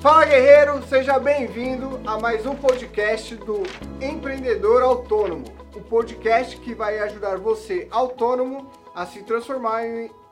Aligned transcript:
Fala 0.00 0.24
guerreiro, 0.24 0.82
seja 0.88 1.18
bem-vindo 1.18 2.00
a 2.06 2.18
mais 2.18 2.46
um 2.46 2.54
podcast 2.54 3.36
do 3.36 3.64
Empreendedor 4.00 4.82
Autônomo. 4.82 5.44
O 5.76 5.80
podcast 5.82 6.56
que 6.56 6.72
vai 6.72 6.98
ajudar 7.00 7.36
você 7.36 7.86
autônomo 7.90 8.70
a 8.94 9.04
se 9.04 9.22
transformar 9.22 9.84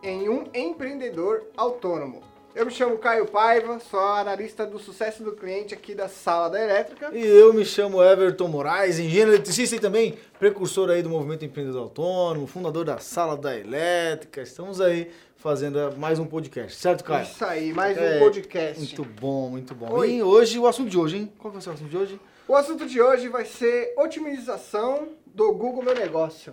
em, 0.03 0.27
um 0.31 0.45
empreendedor 0.55 1.43
autônomo. 1.55 2.23
Eu 2.55 2.67
me 2.67 2.73
chamo 2.73 2.99
Caio 2.99 3.27
Paiva, 3.27 3.79
sou 3.79 4.01
analista 4.01 4.67
do 4.67 4.79
sucesso 4.81 5.23
do 5.23 5.33
cliente 5.33 5.75
aqui 5.75 5.95
da 5.95 6.09
Sala 6.09 6.49
da 6.51 6.61
Elétrica. 6.63 7.11
E 7.17 7.25
eu 7.25 7.53
me 7.53 7.65
chamo 7.65 8.03
Everton 8.03 8.49
Moraes, 8.49 8.99
engenheiro 8.99 9.31
eletricista 9.31 9.77
e 9.77 9.79
também 9.79 10.19
precursor 10.41 10.91
aí 10.91 11.01
do 11.03 11.09
movimento 11.09 11.45
empreendedor 11.45 11.83
autônomo, 11.83 12.47
fundador 12.49 12.85
da 12.85 12.99
Sala 12.99 13.37
da 13.37 13.57
Elétrica. 13.57 14.43
Estamos 14.43 14.81
aí 14.81 15.09
fazendo 15.37 15.95
mais 15.97 16.19
um 16.19 16.27
podcast, 16.27 16.77
certo, 16.81 17.05
Caio? 17.05 17.23
Isso 17.25 17.45
aí, 17.45 17.73
mais 17.73 17.97
um 17.97 18.01
É, 18.01 18.19
podcast. 18.19 18.79
Muito 18.79 19.05
bom, 19.05 19.51
muito 19.51 19.75
bom. 19.75 19.93
Oi. 19.93 20.15
E 20.15 20.23
hoje, 20.23 20.59
o 20.59 20.67
assunto 20.67 20.91
de 20.91 20.99
hoje, 20.99 21.17
hein? 21.19 21.33
Qual 21.39 21.53
vai 21.53 21.63
ser 21.63 21.71
o 21.71 21.73
assunto 21.75 21.91
de 21.91 21.97
hoje? 21.97 22.21
O 22.49 22.57
assunto 22.57 22.87
de 22.87 23.01
hoje 23.01 23.29
vai 23.29 23.45
ser 23.45 23.95
otimização 23.97 25.11
do 25.27 25.53
Google 25.53 25.85
Meu 25.85 25.95
Negócio. 25.95 26.53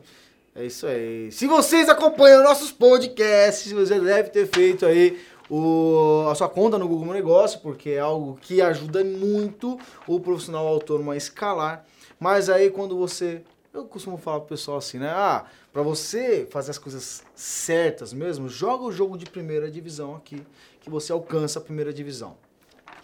É 0.53 0.63
isso 0.63 0.87
aí. 0.87 1.31
Se 1.33 1.47
vocês 1.47 1.89
acompanham 1.89 2.41
nossos 2.43 2.71
podcasts, 2.71 3.71
você 3.73 3.99
deve 3.99 4.29
ter 4.29 4.45
feito 4.47 4.85
aí 4.85 5.19
o- 5.49 6.27
a 6.29 6.35
sua 6.35 6.49
conta 6.49 6.77
no 6.77 6.87
Google 6.87 7.05
Meu 7.05 7.13
Negócio, 7.13 7.59
porque 7.59 7.91
é 7.91 7.99
algo 7.99 8.37
que 8.41 8.61
ajuda 8.61 9.03
muito 9.03 9.79
o 10.07 10.19
profissional 10.19 10.65
autônomo 10.67 11.11
a 11.11 11.17
escalar. 11.17 11.85
Mas 12.19 12.49
aí 12.49 12.69
quando 12.69 12.97
você. 12.97 13.41
Eu 13.73 13.83
costumo 13.85 14.17
falar 14.17 14.39
pro 14.39 14.49
pessoal 14.49 14.77
assim, 14.77 14.97
né? 14.97 15.09
Ah, 15.09 15.43
pra 15.73 15.81
você 15.81 16.47
fazer 16.49 16.71
as 16.71 16.77
coisas 16.77 17.23
certas 17.35 18.13
mesmo, 18.13 18.47
joga 18.47 18.85
o 18.85 18.91
jogo 18.91 19.17
de 19.17 19.25
primeira 19.25 19.69
divisão 19.69 20.15
aqui, 20.15 20.41
que 20.79 20.89
você 20.89 21.11
alcança 21.11 21.59
a 21.59 21.61
primeira 21.61 21.91
divisão. 21.93 22.37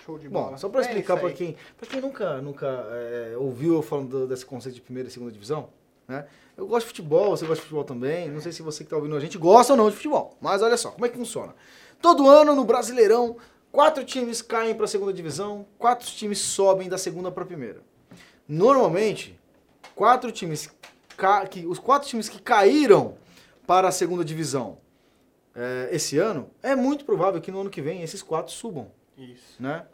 Show 0.05 0.17
de 0.17 0.29
bola. 0.29 0.51
Bom, 0.51 0.57
só 0.57 0.69
para 0.69 0.79
É 0.79 0.83
explicar 0.85 1.15
isso 1.15 1.21
para 1.25 1.33
quem, 1.33 1.55
pra 1.77 1.87
quem 1.89 1.99
nunca, 2.01 2.41
nunca 2.41 2.67
é, 2.89 3.35
ouviu 3.37 3.75
eu 3.75 3.81
falando 3.81 4.09
do- 4.21 4.27
desse 4.27 4.45
conceito 4.45 4.75
de 4.75 4.81
primeira 4.81 5.09
e 5.09 5.11
segunda 5.11 5.31
divisão, 5.31 5.67
né? 6.07 6.25
Eu 6.57 6.65
gosto 6.67 6.85
de 6.85 6.87
futebol, 6.87 7.31
você 7.35 7.45
gosta 7.45 7.55
de 7.55 7.61
futebol 7.63 7.83
também. 7.83 8.29
Não 8.29 8.39
sei 8.41 8.51
se 8.53 8.61
você 8.61 8.79
que 8.79 8.85
está 8.85 8.95
ouvindo 8.95 9.15
a 9.15 9.19
gente 9.19 9.37
gosta 9.37 9.73
ou 9.73 9.77
não 9.77 9.89
de 9.89 9.95
futebol. 9.97 10.37
Mas 10.39 10.61
olha 10.61 10.77
só, 10.77 10.91
como 10.91 11.05
é 11.05 11.09
que 11.09 11.17
funciona? 11.17 11.53
Todo 12.01 12.27
ano 12.27 12.55
no 12.55 12.65
Brasileirão, 12.65 13.37
quatro 13.71 14.03
times 14.03 14.41
caem 14.41 14.73
para 14.73 14.85
a 14.85 14.87
segunda 14.87 15.13
divisão, 15.13 15.65
quatro 15.77 16.07
times 16.07 16.39
sobem 16.39 16.89
da 16.89 16.97
segunda 16.97 17.31
para 17.31 17.43
a 17.43 17.47
primeira. 17.47 17.81
Normalmente, 18.47 19.39
quatro 19.95 20.31
times 20.31 20.69
que 21.49 21.67
os 21.67 21.77
quatro 21.77 22.09
times 22.09 22.27
que 22.27 22.41
caíram 22.41 23.15
para 23.67 23.87
a 23.87 23.91
segunda 23.91 24.25
divisão 24.25 24.79
é, 25.55 25.89
esse 25.91 26.17
ano, 26.17 26.49
é 26.63 26.75
muito 26.75 27.05
provável 27.05 27.39
que 27.39 27.51
no 27.51 27.61
ano 27.61 27.69
que 27.69 27.81
vem 27.81 28.01
esses 28.01 28.23
quatro 28.23 28.51
subam 28.51 28.91
Isso. 29.17 29.61
né? 29.61 29.85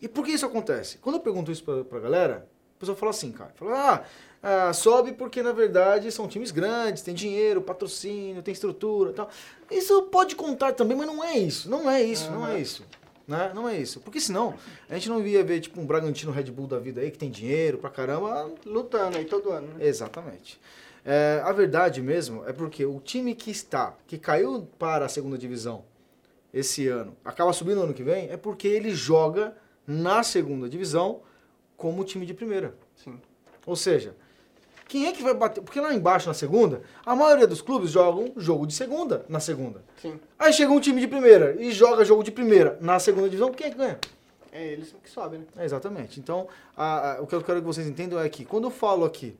E 0.00 0.08
por 0.08 0.24
que 0.24 0.32
isso 0.32 0.46
acontece? 0.46 0.98
Quando 0.98 1.16
eu 1.16 1.20
pergunto 1.20 1.52
isso 1.52 1.62
pra, 1.62 1.84
pra 1.84 2.00
galera, 2.00 2.48
a 2.80 2.86
pessoa 2.88 2.96
fala 2.96 3.10
assim, 3.10 3.30
cara, 3.30 3.52
fala, 3.56 3.74
ah, 3.92 4.04
ah, 4.42 4.72
sobe 4.72 5.12
porque 5.12 5.42
na 5.42 5.52
verdade 5.52 6.10
são 6.10 6.26
times 6.26 6.50
grandes, 6.50 7.02
tem 7.02 7.12
dinheiro, 7.14 7.60
patrocínio, 7.60 8.42
tem 8.42 8.52
estrutura 8.52 9.10
e 9.10 9.12
tal. 9.12 9.28
Isso 9.70 10.02
pode 10.04 10.34
contar 10.34 10.72
também, 10.72 10.96
mas 10.96 11.06
não 11.06 11.22
é 11.22 11.36
isso, 11.36 11.68
não 11.68 11.90
é 11.90 12.02
isso, 12.02 12.30
não 12.30 12.48
é 12.48 12.58
isso. 12.58 12.82
Né? 13.28 13.52
Não 13.54 13.68
é 13.68 13.76
isso. 13.76 14.00
Porque 14.00 14.18
senão, 14.18 14.54
a 14.88 14.94
gente 14.94 15.10
não 15.10 15.24
ia 15.24 15.44
ver 15.44 15.60
tipo 15.60 15.78
um 15.78 15.84
Bragantino 15.84 16.32
Red 16.32 16.44
Bull 16.44 16.66
da 16.66 16.78
vida 16.78 17.02
aí, 17.02 17.10
que 17.10 17.18
tem 17.18 17.30
dinheiro 17.30 17.76
pra 17.76 17.90
caramba, 17.90 18.50
Lutando 18.64 19.18
aí 19.18 19.26
todo 19.26 19.50
ano, 19.50 19.68
né? 19.74 19.86
Exatamente. 19.86 20.58
É, 21.04 21.42
a 21.44 21.52
verdade 21.52 22.00
mesmo 22.00 22.42
é 22.48 22.52
porque 22.52 22.84
o 22.86 22.98
time 22.98 23.34
que 23.34 23.50
está, 23.50 23.94
que 24.06 24.16
caiu 24.16 24.66
para 24.78 25.04
a 25.04 25.08
segunda 25.08 25.36
divisão 25.36 25.84
esse 26.52 26.88
ano, 26.88 27.14
acaba 27.22 27.52
subindo 27.52 27.76
no 27.76 27.84
ano 27.84 27.94
que 27.94 28.02
vem, 28.02 28.30
é 28.30 28.38
porque 28.38 28.66
ele 28.66 28.94
joga 28.94 29.54
na 29.86 30.22
segunda 30.22 30.66
divisão 30.66 31.20
como 31.80 32.04
time 32.04 32.26
de 32.26 32.34
primeira. 32.34 32.74
Sim. 32.94 33.18
Ou 33.66 33.74
seja, 33.74 34.14
quem 34.86 35.06
é 35.06 35.12
que 35.12 35.22
vai 35.22 35.32
bater? 35.32 35.62
Porque 35.62 35.80
lá 35.80 35.94
embaixo 35.94 36.28
na 36.28 36.34
segunda, 36.34 36.82
a 37.06 37.16
maioria 37.16 37.46
dos 37.46 37.62
clubes 37.62 37.90
jogam 37.90 38.32
jogo 38.36 38.66
de 38.66 38.74
segunda 38.74 39.24
na 39.30 39.40
segunda. 39.40 39.82
Sim. 40.02 40.20
Aí 40.38 40.52
chega 40.52 40.70
um 40.70 40.78
time 40.80 41.00
de 41.00 41.08
primeira 41.08 41.56
e 41.58 41.72
joga 41.72 42.04
jogo 42.04 42.22
de 42.22 42.30
primeira 42.30 42.76
na 42.82 42.98
segunda 42.98 43.30
divisão, 43.30 43.50
quem 43.50 43.68
é 43.68 43.70
que 43.70 43.78
ganha? 43.78 43.98
É 44.52 44.66
eles 44.66 44.94
que 45.02 45.08
sobem, 45.10 45.38
né? 45.40 45.46
É, 45.56 45.64
exatamente. 45.64 46.20
Então, 46.20 46.48
a- 46.76 47.12
a- 47.16 47.22
o 47.22 47.26
que 47.26 47.34
eu 47.34 47.40
quero 47.42 47.60
que 47.60 47.66
vocês 47.66 47.86
entendam 47.86 48.20
é 48.20 48.28
que 48.28 48.44
quando 48.44 48.64
eu 48.64 48.70
falo 48.70 49.06
aqui 49.06 49.34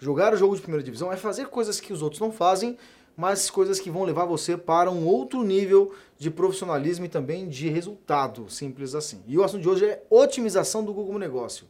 jogar 0.00 0.34
o 0.34 0.36
jogo 0.36 0.56
de 0.56 0.62
primeira 0.62 0.82
divisão 0.82 1.12
é 1.12 1.16
fazer 1.16 1.46
coisas 1.48 1.78
que 1.78 1.92
os 1.92 2.02
outros 2.02 2.20
não 2.20 2.32
fazem, 2.32 2.76
mas 3.16 3.48
coisas 3.48 3.78
que 3.78 3.90
vão 3.90 4.02
levar 4.02 4.24
você 4.24 4.56
para 4.56 4.90
um 4.90 5.06
outro 5.06 5.42
nível 5.44 5.94
de 6.18 6.30
profissionalismo 6.30 7.04
e 7.04 7.08
também 7.08 7.48
de 7.48 7.68
resultado, 7.68 8.50
simples 8.50 8.94
assim. 8.94 9.22
E 9.26 9.38
o 9.38 9.44
assunto 9.44 9.62
de 9.62 9.68
hoje 9.68 9.84
é 9.86 10.02
otimização 10.10 10.82
do 10.84 10.92
Google 10.92 11.18
Negócio. 11.18 11.66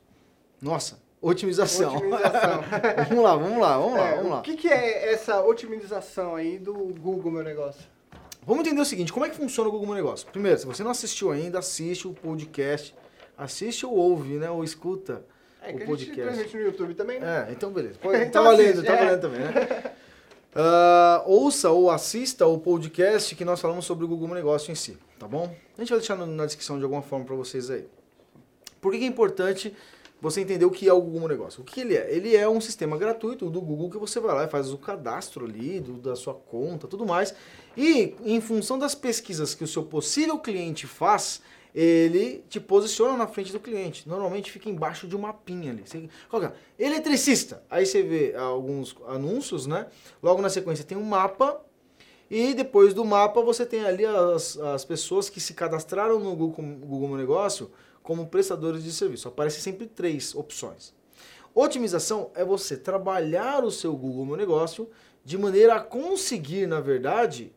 Nossa, 0.67 0.99
otimização. 1.21 1.97
Otimização. 1.97 2.65
vamos 3.09 3.25
lá, 3.25 3.37
vamos 3.37 3.59
lá, 3.59 3.79
vamos 3.79 3.99
lá, 3.99 4.09
É, 4.09 4.17
vamos 4.17 4.27
O 4.31 4.35
lá. 4.35 4.41
que, 4.43 4.57
que 4.57 4.69
é 4.69 5.13
essa 5.13 5.41
otimização 5.43 6.35
aí 6.35 6.59
do 6.59 6.73
Google 6.75 7.31
Meu 7.33 7.43
Negócio? 7.43 7.83
Vamos 8.45 8.65
entender 8.67 8.81
o 8.81 8.85
seguinte, 8.85 9.13
como 9.13 9.25
é 9.27 9.31
que 9.31 9.37
funciona 9.37 9.69
o 9.69 9.73
Google 9.73 9.87
Meu 9.89 9.97
Negócio? 9.97 10.27
Primeiro, 10.29 10.59
se 10.59 10.67
você 10.67 10.83
não 10.85 10.91
assistiu 10.91 11.31
ainda, 11.31 11.59
assiste 11.59 12.07
o 12.07 12.13
podcast, 12.13 12.95
assiste 13.37 13.85
ou 13.87 13.93
ouve, 13.95 14.35
né, 14.35 14.51
ou 14.51 14.63
escuta 14.63 15.25
É 15.63 15.73
o 15.73 15.77
que 15.77 15.83
a 15.83 15.87
gente 15.87 16.07
podcast. 16.11 16.57
no 16.57 16.63
YouTube 16.63 16.95
também, 16.95 17.19
né? 17.19 17.47
É, 17.49 17.53
então 17.53 17.73
beleza. 17.73 17.99
Pode, 18.03 18.19
Então 18.23 18.43
tá 18.45 18.51
valendo, 18.51 18.71
assiste, 18.71 18.87
tá 18.87 18.93
é. 18.95 19.05
valendo 19.05 19.21
também, 19.21 19.41
né? 19.41 19.93
Ah, 20.55 21.23
ouça 21.27 21.71
ou 21.71 21.91
assista 21.91 22.47
o 22.47 22.59
podcast 22.59 23.35
que 23.35 23.45
nós 23.45 23.61
falamos 23.61 23.85
sobre 23.85 24.05
o 24.05 24.09
Google 24.09 24.29
Negócio 24.29 24.73
em 24.73 24.75
si, 24.75 24.97
tá 25.19 25.29
bom? 25.29 25.55
A 25.77 25.81
gente 25.81 25.91
vai 25.91 25.99
deixar 25.99 26.17
na 26.17 26.47
descrição 26.47 26.79
de 26.79 26.85
alguma 26.85 27.03
forma 27.03 27.25
para 27.27 27.35
vocês 27.35 27.69
aí. 27.69 27.87
Por 28.81 28.93
que, 28.93 28.99
que 28.99 29.05
é 29.05 29.09
importante 29.09 29.75
você 30.21 30.41
entender 30.41 30.65
o 30.65 30.71
que 30.71 30.89
é 30.89 30.93
o 30.93 31.01
Google 31.01 31.29
Negócio? 31.29 31.61
O 31.61 31.65
que 31.65 31.81
ele 31.81 31.95
é? 31.97 32.11
Ele 32.15 32.35
é 32.35 32.49
um 32.49 32.61
sistema 32.61 32.97
gratuito 32.97 33.51
do 33.51 33.61
Google 33.61 33.91
que 33.91 33.99
você 33.99 34.19
vai 34.19 34.35
lá 34.35 34.45
e 34.45 34.49
faz 34.49 34.73
o 34.73 34.79
cadastro 34.79 35.45
ali 35.45 35.79
do- 35.81 35.95
da 35.95 36.17
sua 36.17 36.35
conta, 36.35 36.89
tudo 36.89 37.05
mais. 37.05 37.35
E 37.77 38.15
em 38.25 38.41
função 38.41 38.79
das 38.79 38.95
pesquisas 38.95 39.55
que 39.55 39.63
o 39.63 39.67
seu 39.67 39.83
possível 39.83 40.39
cliente 40.39 40.87
faz, 40.87 41.43
ele 41.75 42.43
te 42.49 42.59
posiciona 42.59 43.17
na 43.19 43.27
frente 43.27 43.53
do 43.53 43.61
cliente. 43.61 44.09
Normalmente 44.09 44.51
fica 44.51 44.71
embaixo 44.71 45.07
de 45.07 45.15
um 45.15 45.19
mapinha 45.21 45.71
ali. 45.73 45.83
Você 45.85 46.09
coloca 46.31 46.55
eletricista. 46.79 47.63
Aí 47.69 47.85
você 47.85 48.03
vê 48.03 48.35
alguns 48.35 48.97
anúncios, 49.07 49.67
né? 49.67 49.87
Logo 50.23 50.41
na 50.41 50.49
sequência 50.49 50.85
tem 50.85 50.97
um 50.97 51.05
mapa. 51.05 51.61
E 52.31 52.55
depois 52.55 52.95
do 52.95 53.05
mapa 53.05 53.41
você 53.43 53.65
tem 53.67 53.85
ali 53.85 54.05
as, 54.07 54.59
as 54.59 54.85
pessoas 54.85 55.29
que 55.29 55.39
se 55.39 55.53
cadastraram 55.55 56.19
no 56.19 56.35
Google, 56.35 56.65
Google 56.81 57.09
Meu 57.09 57.19
Negócio 57.19 57.71
como 58.07 58.29
prestadores 58.29 58.85
de 58.85 58.93
serviço. 58.93 59.27
Aparecem 59.27 59.61
sempre 59.61 59.85
três 59.85 60.33
opções. 60.33 60.95
Otimização 61.53 62.31
é 62.37 62.45
você 62.45 62.77
trabalhar 62.77 63.65
o 63.65 63.71
seu 63.71 63.97
Google 63.97 64.25
Meu 64.25 64.37
Negócio 64.37 64.89
de 65.25 65.37
maneira 65.37 65.75
a 65.75 65.81
conseguir, 65.81 66.69
na 66.69 66.79
verdade, 66.81 67.53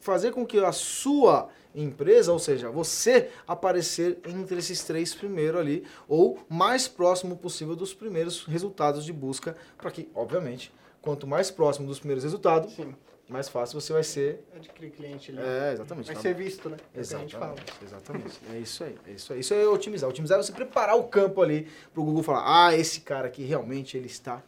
fazer 0.00 0.30
com 0.30 0.46
que 0.46 0.58
a 0.58 0.70
sua 0.70 1.48
empresa, 1.74 2.32
ou 2.32 2.38
seja, 2.38 2.70
você 2.70 3.30
aparecer 3.48 4.20
entre 4.24 4.58
esses 4.58 4.84
três 4.84 5.12
primeiro 5.12 5.58
ali, 5.58 5.84
ou 6.06 6.38
mais 6.48 6.86
próximo 6.86 7.36
possível 7.36 7.74
dos 7.74 7.92
primeiros 7.92 8.44
resultados 8.44 9.04
de 9.04 9.12
busca, 9.12 9.56
para 9.76 9.90
que, 9.90 10.08
obviamente, 10.14 10.72
quanto 11.02 11.26
mais 11.26 11.50
próximo 11.50 11.88
dos 11.88 11.98
primeiros 11.98 12.22
resultados, 12.22 12.72
Sim. 12.74 12.94
Mais 13.28 13.48
fácil 13.48 13.80
você 13.80 13.92
vai 13.92 14.02
ser. 14.04 14.44
Adquirir 14.54 14.90
cliente 14.92 15.30
ali. 15.30 15.40
É, 15.40 15.72
exatamente. 15.72 16.12
Vai 16.12 16.22
ser 16.22 16.34
visto, 16.34 16.68
né? 16.68 16.76
É 16.94 17.00
o 17.00 17.06
que 17.06 17.14
a 17.14 17.18
gente 17.18 17.36
fala. 17.36 17.54
Exatamente, 17.54 17.84
exatamente. 17.84 18.40
É 18.52 18.58
isso 18.58 18.84
aí, 18.84 18.98
é 19.06 19.10
isso 19.12 19.32
aí. 19.32 19.40
Isso 19.40 19.54
é 19.54 19.66
otimizar. 19.68 20.08
Otimizar 20.10 20.38
é 20.38 20.42
você 20.42 20.52
preparar 20.52 20.96
o 20.96 21.04
campo 21.04 21.40
ali 21.42 21.68
para 21.92 22.00
o 22.00 22.04
Google 22.04 22.22
falar, 22.22 22.66
ah, 22.66 22.76
esse 22.76 23.00
cara 23.00 23.26
aqui 23.28 23.42
realmente 23.44 23.96
ele 23.96 24.06
está 24.06 24.42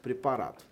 preparado. 0.00 0.62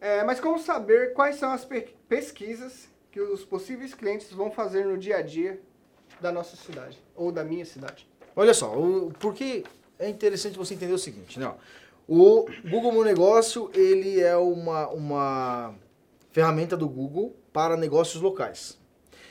É, 0.00 0.24
mas 0.24 0.40
como 0.40 0.58
saber 0.58 1.12
quais 1.12 1.36
são 1.36 1.52
as 1.52 1.64
pe- 1.64 1.94
pesquisas 2.08 2.88
que 3.10 3.20
os 3.20 3.44
possíveis 3.44 3.94
clientes 3.94 4.32
vão 4.32 4.50
fazer 4.50 4.84
no 4.84 4.96
dia 4.98 5.18
a 5.18 5.22
dia 5.22 5.60
da 6.20 6.32
nossa 6.32 6.56
cidade? 6.56 6.98
Ou 7.14 7.30
da 7.30 7.44
minha 7.44 7.64
cidade? 7.64 8.08
Olha 8.34 8.54
só, 8.54 8.72
o, 8.76 9.12
porque 9.20 9.62
é 9.98 10.08
interessante 10.08 10.56
você 10.58 10.74
entender 10.74 10.92
o 10.94 10.98
seguinte, 10.98 11.38
né? 11.38 11.54
O 12.08 12.46
Google 12.68 12.90
Meu 12.90 13.04
Negócio, 13.04 13.70
ele 13.74 14.20
é 14.20 14.36
uma, 14.36 14.88
uma 14.88 15.74
ferramenta 16.32 16.76
do 16.76 16.88
Google 16.88 17.36
para 17.52 17.76
negócios 17.76 18.22
locais. 18.22 18.78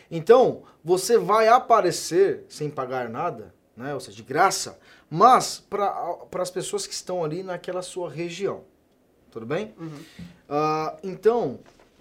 Então, 0.09 0.63
você 0.83 1.17
vai 1.17 1.47
aparecer 1.47 2.45
sem 2.47 2.69
pagar 2.69 3.09
nada, 3.09 3.53
né? 3.75 3.93
ou 3.93 3.99
seja, 3.99 4.17
de 4.17 4.23
graça, 4.23 4.79
mas 5.09 5.59
para 5.59 6.17
as 6.39 6.51
pessoas 6.51 6.85
que 6.85 6.93
estão 6.93 7.23
ali 7.23 7.43
naquela 7.43 7.81
sua 7.81 8.09
região. 8.09 8.63
Tudo 9.31 9.45
bem? 9.45 9.73
Ah, 10.49 10.97
então, 11.01 11.59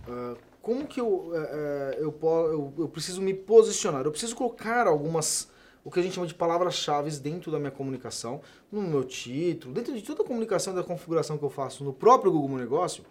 ah, 0.09 0.35
como 0.63 0.87
que 0.87 1.01
eu, 1.01 1.31
eh, 1.35 1.97
eu, 1.99 2.19
eu, 2.23 2.75
eu 2.79 2.89
preciso 2.89 3.23
me 3.23 3.33
posicionar? 3.33 4.05
Eu 4.05 4.11
preciso 4.11 4.37
colocar 4.37 4.87
algumas, 4.87 5.49
o 5.83 5.91
que 5.91 5.99
a 5.99 6.03
gente 6.03 6.15
chama 6.15 6.27
de 6.27 6.35
palavras-chave 6.35 7.11
dentro 7.19 7.51
da 7.51 7.59
minha 7.59 7.71
comunicação, 7.71 8.43
no 8.71 8.83
meu 8.83 9.03
título, 9.03 9.73
dentro 9.73 9.95
de 9.95 10.03
toda 10.03 10.23
a 10.23 10.27
comunicação 10.27 10.73
e 10.73 10.77
da 10.77 10.83
configuração 10.83 11.39
que 11.39 11.45
eu 11.45 11.51
faço 11.51 11.83
no 11.83 11.93
próprio 11.93 12.31
Google 12.31 12.51
Meu 12.51 12.59
Negócio, 12.59 13.05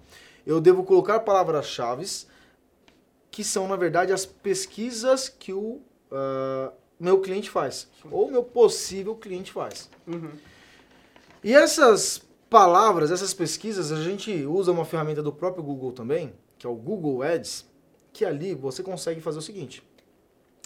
eu 0.46 0.60
devo 0.60 0.84
colocar 0.84 1.20
palavras-chave 1.20 2.06
que 3.32 3.44
são, 3.44 3.68
na 3.68 3.76
verdade, 3.76 4.12
as 4.12 4.26
pesquisas 4.26 5.30
que 5.30 5.54
o, 5.54 5.82
ah, 6.12 6.72
meu 7.00 7.22
cliente 7.22 7.50
faz. 7.50 7.88
Ou 8.12 8.30
meu 8.30 8.44
possível 8.44 9.16
cliente 9.16 9.52
faz. 9.52 9.90
Uhum. 10.08 10.32
E 11.44 11.54
essas 11.54 12.22
palavras, 12.50 13.12
essas 13.12 13.34
pesquisas, 13.34 13.92
a 13.92 14.04
gente 14.04 14.44
usa 14.46 14.72
uma 14.72 14.84
ferramenta 14.84 15.24
do 15.24 15.32
próprio 15.32 15.64
Google 15.64 15.92
também, 15.92 16.34
que 16.58 16.66
é 16.66 16.70
o 16.70 16.76
Google 16.76 17.22
Ads, 17.22 17.66
que 18.12 18.26
ali 18.26 18.54
você 18.54 18.84
consegue 18.84 19.22
fazer 19.22 19.38
o 19.38 19.42
seguinte. 19.42 19.82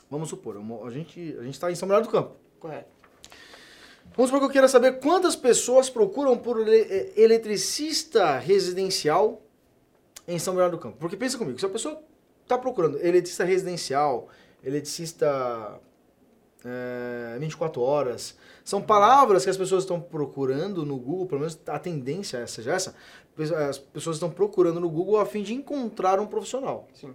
Vamos 0.09 0.29
supor, 0.29 0.57
a 0.85 0.89
gente 0.89 1.37
a 1.39 1.43
está 1.43 1.71
em 1.71 1.75
São 1.75 1.87
Bernardo 1.87 2.07
do 2.07 2.11
Campo. 2.11 2.35
Correto. 2.59 2.89
Vamos 4.15 4.29
supor 4.29 4.39
que 4.39 4.45
eu 4.45 4.49
queira 4.49 4.67
saber 4.67 4.99
quantas 4.99 5.35
pessoas 5.35 5.89
procuram 5.89 6.37
por 6.37 6.59
ele- 6.67 7.13
eletricista 7.15 8.37
residencial 8.37 9.42
em 10.27 10.39
São 10.39 10.53
Bernardo 10.53 10.77
do 10.77 10.81
Campo. 10.81 10.97
Porque 10.99 11.17
pensa 11.17 11.37
comigo, 11.37 11.59
se 11.59 11.65
a 11.65 11.69
pessoa 11.69 12.01
está 12.43 12.57
procurando 12.57 12.97
eletricista 12.97 13.43
residencial, 13.43 14.29
eletricista 14.63 15.79
é, 16.63 17.37
24 17.39 17.81
horas, 17.81 18.37
são 18.63 18.81
palavras 18.81 19.43
que 19.43 19.49
as 19.49 19.57
pessoas 19.57 19.83
estão 19.83 19.99
procurando 19.99 20.85
no 20.85 20.97
Google, 20.97 21.25
pelo 21.25 21.41
menos 21.41 21.59
a 21.67 21.77
tendência 21.77 22.37
é 22.37 22.47
seja 22.47 22.73
essa, 22.73 22.95
as 23.69 23.77
pessoas 23.77 24.15
estão 24.15 24.29
procurando 24.29 24.79
no 24.79 24.89
Google 24.89 25.19
a 25.19 25.25
fim 25.25 25.43
de 25.43 25.53
encontrar 25.53 26.19
um 26.19 26.25
profissional. 26.25 26.87
Sim. 26.93 27.13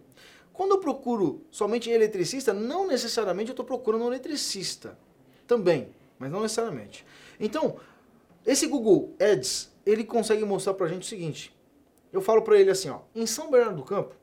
Quando 0.53 0.73
eu 0.73 0.79
procuro 0.79 1.43
somente 1.51 1.89
eletricista, 1.89 2.53
não 2.53 2.87
necessariamente 2.87 3.51
eu 3.51 3.53
estou 3.53 3.65
procurando 3.65 4.05
um 4.05 4.09
eletricista. 4.09 4.99
Também, 5.47 5.89
mas 6.19 6.31
não 6.31 6.43
necessariamente. 6.43 7.07
Então, 7.39 7.77
esse 8.45 8.67
Google 8.67 9.15
Ads, 9.21 9.73
ele 9.87 10.05
consegue 10.05 10.45
mostrar 10.45 10.75
pra 10.75 10.89
gente 10.89 11.03
o 11.03 11.07
seguinte. 11.07 11.57
Eu 12.13 12.21
falo 12.21 12.43
pra 12.43 12.59
ele 12.59 12.71
assim, 12.71 12.89
ó, 12.89 13.01
em 13.15 13.27
São 13.27 13.51
Bernardo 13.51 13.77
do 13.77 13.85
Campo, 13.85 14.15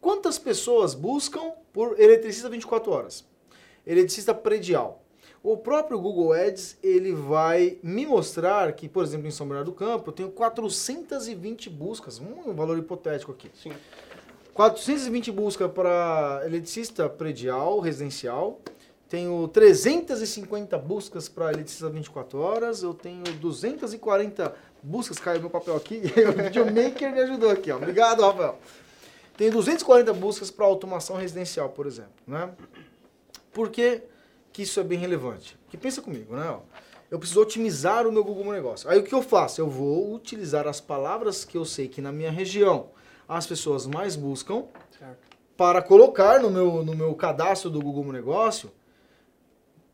quantas 0.00 0.38
pessoas 0.38 0.94
buscam 0.94 1.52
por 1.72 1.98
eletricista 2.00 2.48
24 2.48 2.92
horas? 2.92 3.24
Eletricista 3.86 4.34
predial. 4.34 5.02
O 5.42 5.58
próprio 5.58 6.00
Google 6.00 6.32
Ads, 6.32 6.78
ele 6.82 7.12
vai 7.12 7.78
me 7.82 8.06
mostrar 8.06 8.72
que, 8.72 8.88
por 8.88 9.04
exemplo, 9.04 9.26
em 9.26 9.30
São 9.30 9.46
Bernardo 9.46 9.72
do 9.72 9.76
Campo, 9.76 10.08
eu 10.08 10.12
tenho 10.14 10.30
420 10.30 11.68
buscas, 11.68 12.18
um 12.18 12.54
valor 12.54 12.78
hipotético 12.78 13.32
aqui. 13.32 13.50
Sim. 13.52 13.72
420 14.54 15.30
buscas 15.32 15.70
para 15.70 16.42
eletricista 16.46 17.10
predial, 17.10 17.80
residencial. 17.80 18.60
Tenho 19.14 19.46
350 19.46 20.76
buscas 20.76 21.28
para 21.28 21.52
eletricista 21.52 21.88
24 21.88 22.36
horas. 22.36 22.82
Eu 22.82 22.92
tenho 22.92 23.22
240 23.22 24.52
buscas. 24.82 25.20
Caiu 25.20 25.40
meu 25.40 25.50
papel 25.50 25.76
aqui. 25.76 26.02
o 26.28 26.42
videomaker 26.42 27.12
me 27.12 27.20
ajudou 27.20 27.48
aqui. 27.48 27.70
Ó. 27.70 27.76
Obrigado, 27.76 28.22
Rafael. 28.22 28.58
Tenho 29.36 29.52
240 29.52 30.12
buscas 30.14 30.50
para 30.50 30.66
automação 30.66 31.14
residencial, 31.14 31.68
por 31.68 31.86
exemplo. 31.86 32.10
Né? 32.26 32.50
Por 33.52 33.70
que, 33.70 34.02
que 34.52 34.62
isso 34.62 34.80
é 34.80 34.82
bem 34.82 34.98
relevante? 34.98 35.56
Porque 35.62 35.76
pensa 35.76 36.02
comigo, 36.02 36.34
né? 36.34 36.58
Eu 37.08 37.16
preciso 37.16 37.40
otimizar 37.40 38.08
o 38.08 38.10
meu 38.10 38.24
Google 38.24 38.42
Meu 38.42 38.52
Negócio. 38.52 38.90
Aí 38.90 38.98
o 38.98 39.04
que 39.04 39.14
eu 39.14 39.22
faço? 39.22 39.60
Eu 39.60 39.70
vou 39.70 40.12
utilizar 40.12 40.66
as 40.66 40.80
palavras 40.80 41.44
que 41.44 41.56
eu 41.56 41.64
sei 41.64 41.86
que 41.86 42.02
na 42.02 42.10
minha 42.10 42.32
região 42.32 42.88
as 43.28 43.46
pessoas 43.46 43.86
mais 43.86 44.16
buscam 44.16 44.64
Certo. 44.98 45.18
para 45.56 45.80
colocar 45.80 46.40
no 46.40 46.50
meu, 46.50 46.82
no 46.82 46.96
meu 46.96 47.14
cadastro 47.14 47.70
do 47.70 47.80
Google 47.80 48.02
Meu 48.02 48.12
Negócio 48.12 48.72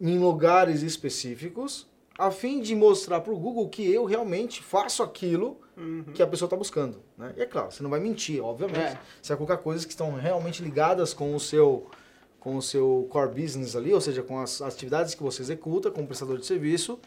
em 0.01 0.19
lugares 0.19 0.83
específicos, 0.83 1.87
a 2.19 2.31
fim 2.31 2.61
de 2.61 2.75
mostrar 2.75 3.21
para 3.21 3.33
o 3.33 3.39
Google 3.39 3.69
que 3.69 3.91
eu 3.93 4.05
realmente 4.05 4.63
faço 4.63 5.03
aquilo 5.03 5.59
Uhum. 5.77 6.05
que 6.15 6.23
a 6.23 6.27
pessoa 6.27 6.47
está 6.47 6.57
buscando. 6.57 7.01
Né? 7.17 7.33
E 7.39 7.41
é 7.43 7.47
claro, 7.47 7.71
você 7.73 7.83
não 7.83 7.89
vai 7.89 7.99
mentir, 8.01 8.43
obviamente. 8.45 8.79
É. 8.79 8.99
Você 9.23 9.29
vai 9.29 9.37
colocar 9.39 9.57
coisas 9.57 9.87
que 9.87 9.93
estão 9.93 10.13
realmente 10.15 10.63
ligadas 10.63 11.15
com 11.15 11.35
o 11.35 11.41
seu 11.41 11.87
com 12.39 12.57
o 12.57 12.63
seu 12.63 13.07
core 13.11 13.43
business 13.43 13.77
ali, 13.77 13.93
ou 13.93 14.01
seja, 14.01 14.23
com 14.23 14.39
as 14.39 14.63
atividades 14.63 15.15
que 15.15 15.23
você 15.23 15.43
executa 15.43 15.91
como 15.91 16.07
prestador 16.07 16.39
de 16.39 16.47
serviço. 16.47 16.99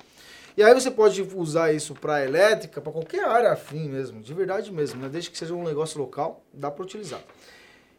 E 0.56 0.62
aí 0.62 0.72
você 0.76 0.92
pode 0.92 1.22
usar 1.36 1.74
isso 1.74 1.96
para 1.96 2.24
elétrica, 2.24 2.80
para 2.80 2.92
qualquer 2.92 3.24
área 3.26 3.52
afim 3.52 3.90
mesmo, 3.90 4.22
de 4.22 4.32
verdade 4.32 4.72
mesmo, 4.72 5.02
né? 5.02 5.10
desde 5.10 5.32
que 5.32 5.38
seja 5.38 5.56
um 5.56 5.64
negócio 5.64 6.00
local, 6.00 6.44
dá 6.54 6.70
para 6.70 6.84
utilizar. 6.84 7.22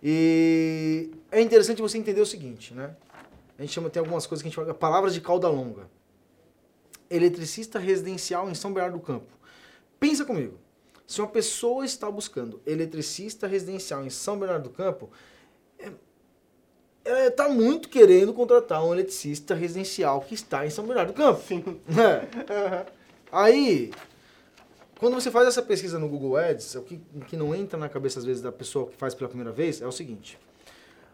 E 0.01 1.11
é 1.33 1.41
interessante 1.41 1.83
você 1.83 1.99
entender 1.99 2.21
o 2.21 2.27
seguinte, 2.27 2.73
né? 2.73 2.95
A 3.59 3.63
gente 3.63 3.73
chama, 3.73 3.89
tem 3.91 4.01
algumas 4.01 4.27
coisas 4.27 4.43
que 4.43 4.49
a 4.49 4.51
gente 4.51 4.57
fala, 4.57 4.75
palavras 4.75 5.15
de 5.15 5.21
cauda 5.21 5.49
longa. 5.49 5.89
Eletricista 7.09 7.79
residencial 7.79 8.51
em 8.51 8.55
São 8.55 8.73
Bernardo 8.73 8.99
do 8.99 9.05
Campo. 9.05 9.27
Pensa 10.01 10.25
comigo. 10.25 10.59
Se 11.07 11.21
uma 11.21 11.29
pessoa 11.29 11.85
está 11.85 12.11
buscando 12.11 12.61
eletricista 12.67 13.47
residencial 13.47 14.05
em 14.05 14.11
São 14.11 14.39
Bernardo 14.39 14.65
do 14.65 14.71
Campo, 14.71 15.11
é- 15.79 15.93
ela 17.05 17.27
está 17.27 17.49
muito 17.49 17.89
querendo 17.89 18.33
contratar 18.33 18.85
um 18.85 18.93
eletricista 18.93 19.55
residencial 19.55 20.23
que 20.23 20.35
está 20.35 20.67
em 20.67 20.71
São 20.71 20.87
Bernardo 20.87 21.13
do 21.13 21.17
Campo. 21.17 21.43
Sim. 21.47 21.63
É. 22.51 22.87
Aí, 23.31 23.91
quando 24.99 25.15
você 25.15 25.31
faz 25.31 25.47
essa 25.49 25.61
pesquisa 25.61 25.99
no 25.99 26.09
Google 26.09 26.37
Ads, 26.37 26.77
o 26.77 26.83
que, 26.83 27.01
que 27.29 27.37
não 27.37 27.55
entra 27.55 27.79
na 27.79 27.89
cabeça 27.89 28.19
às 28.19 28.25
vezes 28.25 28.43
da 28.43 28.53
pessoa 28.53 28.87
que 28.89 28.97
faz 28.97 29.15
pela 29.15 29.29
primeira 29.29 29.53
vez 29.53 29.83
é 29.83 29.87
o 29.87 29.93
seguinte. 29.93 30.39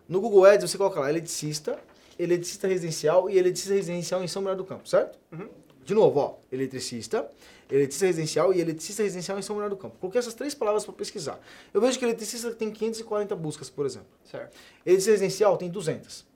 No 0.08 0.20
Google 0.20 0.44
Ads 0.44 0.70
você 0.70 0.76
coloca 0.78 1.00
lá 1.00 1.08
eletricista, 1.10 1.78
eletricista 2.22 2.68
residencial 2.68 3.30
e 3.30 3.38
eletricista 3.38 3.74
residencial 3.74 4.22
em 4.22 4.28
São 4.28 4.42
Bernardo 4.42 4.62
do 4.62 4.68
Campo, 4.68 4.88
certo? 4.88 5.18
Uhum. 5.32 5.48
De 5.82 5.94
novo, 5.94 6.20
ó, 6.20 6.34
eletricista, 6.52 7.28
eletricista 7.70 8.06
residencial 8.06 8.52
e 8.52 8.60
eletricista 8.60 9.02
residencial 9.02 9.38
em 9.38 9.42
São 9.42 9.56
Bernardo 9.56 9.76
do 9.76 9.80
Campo. 9.80 9.96
Coloquei 9.98 10.18
essas 10.18 10.34
três 10.34 10.54
palavras 10.54 10.84
para 10.84 10.92
pesquisar. 10.92 11.40
Eu 11.72 11.80
vejo 11.80 11.98
que 11.98 12.04
eletricista 12.04 12.50
tem 12.52 12.70
540 12.70 13.34
buscas, 13.34 13.70
por 13.70 13.86
exemplo. 13.86 14.08
Certo. 14.24 14.54
Eletricista 14.84 15.12
residencial 15.12 15.56
tem 15.56 15.70
200. 15.70 16.26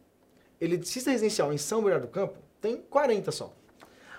Eletricista 0.60 1.10
residencial 1.10 1.52
em 1.52 1.58
São 1.58 1.82
Bernardo 1.82 2.06
do 2.06 2.10
Campo 2.10 2.38
tem 2.60 2.78
40 2.88 3.31
só. 3.31 3.52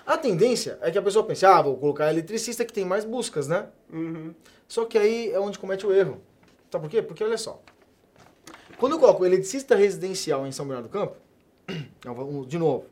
A 0.06 0.18
tendência 0.18 0.78
é 0.82 0.92
que 0.92 0.98
a 1.00 1.02
pessoa 1.02 1.26
pense, 1.26 1.44
ah, 1.46 1.60
vou 1.64 1.78
colocar 1.78 2.12
eletricista 2.12 2.64
que 2.64 2.72
tem 2.72 2.86
mais 2.86 3.04
buscas, 3.04 3.48
né? 3.48 3.68
Uhum. 3.92 4.36
Só 4.68 4.86
que 4.86 5.00
aí 5.00 5.32
é 5.32 5.40
onde 5.40 5.58
comete 5.58 5.86
o 5.88 5.92
erro. 5.92 6.22
Sabe 6.72 6.84
por 6.84 6.92
quê? 6.92 7.02
Porque 7.02 7.24
olha 7.24 7.40
só. 7.40 7.60
Quando 8.78 8.94
eu 8.94 9.00
coloco 9.00 9.26
eletricista 9.26 9.76
residencial 9.76 10.46
em 10.46 10.52
São 10.52 10.68
Bernardo 10.68 10.88
do 10.88 10.92
Campo, 10.92 11.16
um- 12.08 12.46
de 12.46 12.58
novo, 12.58 12.86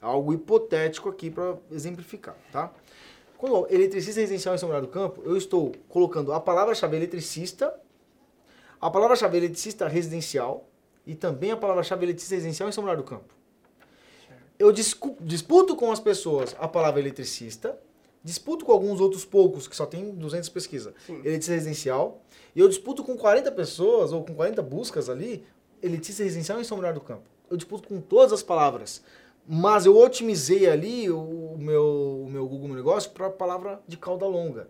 algo 0.00 0.32
hipotético 0.32 1.08
aqui 1.08 1.30
para 1.30 1.56
exemplificar, 1.70 2.36
tá? 2.52 2.72
Quando 3.38 3.66
eletricista 3.70 4.20
residencial 4.20 4.54
em 4.54 4.58
São 4.58 4.68
Bernardo 4.68 4.86
do 4.88 4.92
Campo, 4.92 5.22
eu 5.24 5.36
estou 5.36 5.72
colocando 5.88 6.32
a 6.32 6.40
palavra-chave 6.40 6.96
eletricista, 6.96 7.74
a 8.80 8.90
palavra-chave 8.90 9.36
eletricista 9.36 9.86
residencial 9.88 10.66
e 11.06 11.14
também 11.14 11.50
a 11.50 11.56
palavra-chave 11.56 12.04
eletricista 12.04 12.34
residencial 12.34 12.68
em 12.68 12.72
São 12.72 12.82
Bernardo 12.84 13.04
do 13.04 13.08
Campo. 13.08 13.34
Eu 14.58 14.72
disputo 14.72 15.76
com 15.76 15.92
as 15.92 16.00
pessoas 16.00 16.56
a 16.58 16.66
palavra 16.66 16.98
eletricista, 17.00 17.78
disputo 18.24 18.64
com 18.64 18.72
alguns 18.72 19.00
outros 19.00 19.24
poucos, 19.24 19.68
que 19.68 19.76
só 19.76 19.84
tem 19.84 20.10
200 20.14 20.48
pesquisa, 20.48 20.94
Sim. 21.06 21.20
elitista 21.24 21.52
residencial, 21.52 22.22
e 22.54 22.60
eu 22.60 22.68
disputo 22.68 23.04
com 23.04 23.16
40 23.18 23.52
pessoas, 23.52 24.12
ou 24.12 24.24
com 24.24 24.34
40 24.34 24.62
buscas 24.62 25.10
ali, 25.10 25.44
elitista 25.82 26.22
residencial 26.22 26.58
em 26.58 26.64
São 26.64 26.78
Bernardo 26.78 27.00
do 27.00 27.04
Campo. 27.04 27.28
Eu 27.50 27.56
disputo 27.56 27.88
com 27.88 28.00
todas 28.00 28.32
as 28.32 28.42
palavras, 28.42 29.02
mas 29.46 29.86
eu 29.86 29.96
otimizei 29.96 30.68
ali 30.68 31.10
o 31.10 31.56
meu, 31.58 32.22
o 32.26 32.28
meu 32.30 32.46
Google 32.48 32.68
Meu 32.68 32.76
Negócio 32.76 33.10
para 33.12 33.26
a 33.26 33.30
palavra 33.30 33.80
de 33.86 33.96
cauda 33.96 34.26
longa, 34.26 34.68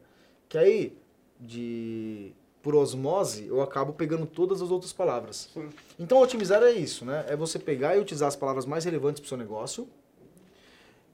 que 0.49 0.59
aí, 0.59 0.97
de 1.40 2.33
por 2.62 2.75
osmose, 2.75 3.47
eu 3.47 3.62
acabo 3.62 3.92
pegando 3.92 4.26
todas 4.26 4.61
as 4.61 4.71
outras 4.73 4.92
palavras. 4.92 5.49
Sim. 5.54 5.68
Então, 6.00 6.18
otimizar 6.21 6.61
é 6.64 6.73
isso, 6.73 7.04
né? 7.04 7.25
É 7.28 7.37
você 7.37 7.61
pegar 7.61 7.97
e 7.97 8.00
utilizar 8.00 8.26
as 8.26 8.35
palavras 8.35 8.66
mais 8.66 8.85
relevantes 8.85 9.21
para 9.21 9.26
o 9.26 9.28
seu 9.28 9.38
negócio, 9.38 9.88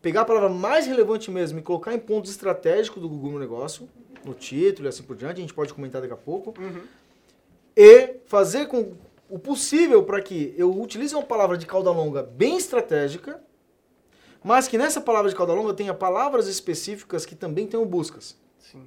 pegar 0.00 0.22
a 0.22 0.24
palavra 0.24 0.48
mais 0.48 0.86
relevante 0.86 1.30
mesmo 1.30 1.58
e 1.58 1.62
colocar 1.62 1.92
em 1.94 1.98
pontos 1.98 2.30
estratégicos 2.30 3.02
do 3.02 3.08
Google 3.08 3.32
Meu 3.32 3.38
Negócio, 3.40 3.86
no 4.24 4.32
título 4.32 4.86
e 4.86 4.88
assim 4.88 5.02
por 5.02 5.14
diante, 5.14 5.38
a 5.38 5.40
gente 5.42 5.52
pode 5.52 5.74
comentar 5.74 6.00
daqui 6.00 6.14
a 6.14 6.16
pouco, 6.16 6.54
Uhum. 6.58 6.82
e 7.76 8.14
fazer 8.26 8.66
com 8.66 8.94
o 9.34 9.38
possível 9.38 10.02
para 10.02 10.20
que 10.20 10.54
eu 10.58 10.78
utilize 10.80 11.14
uma 11.14 11.22
palavra 11.24 11.56
de 11.56 11.64
cauda 11.66 11.90
longa 11.90 12.22
bem 12.22 12.56
estratégica, 12.56 13.42
mas 14.44 14.68
que 14.68 14.76
nessa 14.76 15.00
palavra 15.00 15.30
de 15.30 15.36
cauda 15.36 15.52
longa 15.54 15.72
tenha 15.72 15.94
palavras 15.94 16.46
específicas 16.48 17.24
que 17.24 17.34
também 17.34 17.66
tenham 17.66 17.86
buscas. 17.86 18.36
Sim. 18.58 18.86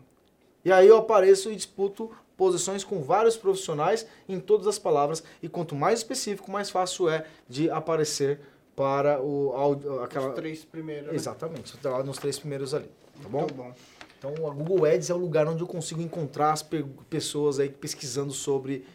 E 0.64 0.72
aí 0.72 0.88
eu 0.88 0.98
apareço 0.98 1.52
e 1.52 1.56
disputo 1.56 2.12
posições 2.38 2.84
com 2.84 3.02
vários 3.02 3.36
profissionais 3.38 4.06
em 4.28 4.40
todas 4.40 4.68
as 4.68 4.78
palavras. 4.78 5.24
E 5.42 5.48
quanto 5.50 5.74
mais 5.74 6.00
específico, 6.00 6.52
mais 6.52 6.70
fácil 6.70 7.10
é 7.10 7.26
de 7.48 7.70
aparecer 7.70 8.40
para 8.76 9.22
o 9.22 9.52
áudio. 9.54 10.04
Aquela... 10.04 10.30
Os 10.30 10.36
três 10.36 10.66
primeiros. 10.66 11.08
né? 11.08 11.16
Exatamente, 11.16 11.74
lá 11.84 12.04
nos 12.04 12.18
três 12.18 12.38
primeiros 12.38 12.74
ali. 12.74 12.90
Tá 13.24 13.30
bom? 13.30 13.40
Muito 13.40 13.54
bom. 13.54 13.74
Então 14.20 14.32
a 14.48 14.54
Google 14.54 14.86
Ads 14.86 15.10
é 15.10 15.14
o 15.14 15.18
lugar 15.18 15.48
onde 15.48 15.62
eu 15.64 15.68
consigo 15.68 16.02
encontrar 16.02 16.52
as 16.52 16.62
pe- 16.62 16.86
pessoas 17.10 17.60
aí 17.60 17.70
pesquisando 17.70 18.34
sobre 18.34 18.86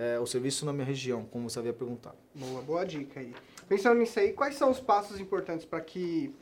é, 0.00 0.18
o 0.18 0.24
serviço 0.24 0.64
na 0.64 0.72
minha 0.72 0.86
região, 0.86 1.26
como 1.30 1.50
você 1.50 1.58
havia 1.58 1.74
perguntado. 1.74 2.16
Boa, 2.34 2.62
boa 2.62 2.84
dica 2.86 3.20
aí. 3.20 3.34
Pensando 3.68 3.98
nisso 3.98 4.18
aí, 4.18 4.32
quais 4.32 4.54
são 4.54 4.70
os 4.70 4.80
passos 4.80 5.20
importantes 5.20 5.66
para 5.66 5.78
que 5.82 6.34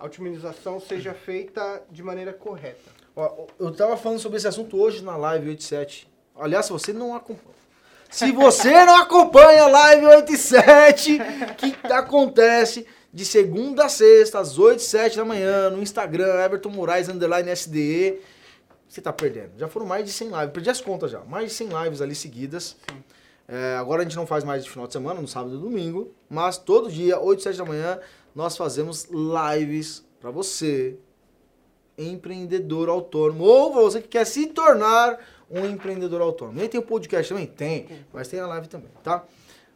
a 0.00 0.04
otimização 0.04 0.80
seja 0.80 1.14
feita 1.14 1.80
de 1.92 2.02
maneira 2.02 2.32
correta? 2.32 2.90
Ó, 3.14 3.46
eu 3.60 3.68
estava 3.68 3.96
falando 3.96 4.18
sobre 4.18 4.38
esse 4.38 4.48
assunto 4.48 4.76
hoje 4.76 5.04
na 5.04 5.16
live 5.16 5.48
87. 5.50 6.08
Aliás, 6.34 6.66
se 6.66 6.72
você 6.72 6.92
não 6.92 7.14
acompanha. 7.14 7.54
Se 8.10 8.32
você 8.32 8.72
não 8.84 8.96
acompanha 8.96 9.62
a 9.62 9.68
live 9.68 10.06
87, 10.06 11.18
que 11.56 11.92
acontece 11.92 12.84
de 13.12 13.24
segunda 13.24 13.84
a 13.84 13.88
sexta, 13.88 14.40
às 14.40 14.58
8 14.58 14.80
e 14.80 14.82
7 14.82 15.16
da 15.16 15.24
manhã, 15.24 15.70
no 15.70 15.80
Instagram, 15.80 16.44
Everton 16.44 16.70
Moraes, 16.70 17.08
underline 17.08 17.48
SDE. 17.54 18.20
Você 18.94 19.00
tá 19.00 19.12
perdendo. 19.12 19.50
Já 19.58 19.66
foram 19.66 19.84
mais 19.84 20.04
de 20.04 20.12
100 20.12 20.28
lives, 20.28 20.50
perdi 20.52 20.70
as 20.70 20.80
contas 20.80 21.10
já. 21.10 21.18
Mais 21.24 21.48
de 21.48 21.54
100 21.54 21.68
lives 21.82 22.00
ali 22.00 22.14
seguidas. 22.14 22.76
É, 23.48 23.76
agora 23.76 24.02
a 24.02 24.04
gente 24.04 24.14
não 24.14 24.24
faz 24.24 24.44
mais 24.44 24.62
de 24.62 24.70
final 24.70 24.86
de 24.86 24.92
semana, 24.92 25.20
no 25.20 25.26
sábado 25.26 25.56
e 25.56 25.58
domingo, 25.58 26.14
mas 26.30 26.56
todo 26.56 26.88
dia, 26.88 27.18
8 27.18 27.40
e 27.40 27.42
7 27.42 27.58
da 27.58 27.64
manhã, 27.64 27.98
nós 28.36 28.56
fazemos 28.56 29.08
lives 29.10 30.04
para 30.20 30.30
você, 30.30 30.96
empreendedor 31.98 32.88
autônomo, 32.88 33.42
ou 33.42 33.72
você 33.72 34.00
que 34.00 34.06
quer 34.06 34.24
se 34.24 34.46
tornar 34.46 35.18
um 35.50 35.66
empreendedor 35.66 36.22
autônomo. 36.22 36.56
Nem 36.56 36.68
tem 36.68 36.78
o 36.78 36.84
podcast 36.84 37.28
também? 37.28 37.48
Tem, 37.48 37.88
mas 38.12 38.28
tem 38.28 38.38
a 38.38 38.46
live 38.46 38.68
também, 38.68 38.90
tá? 39.02 39.24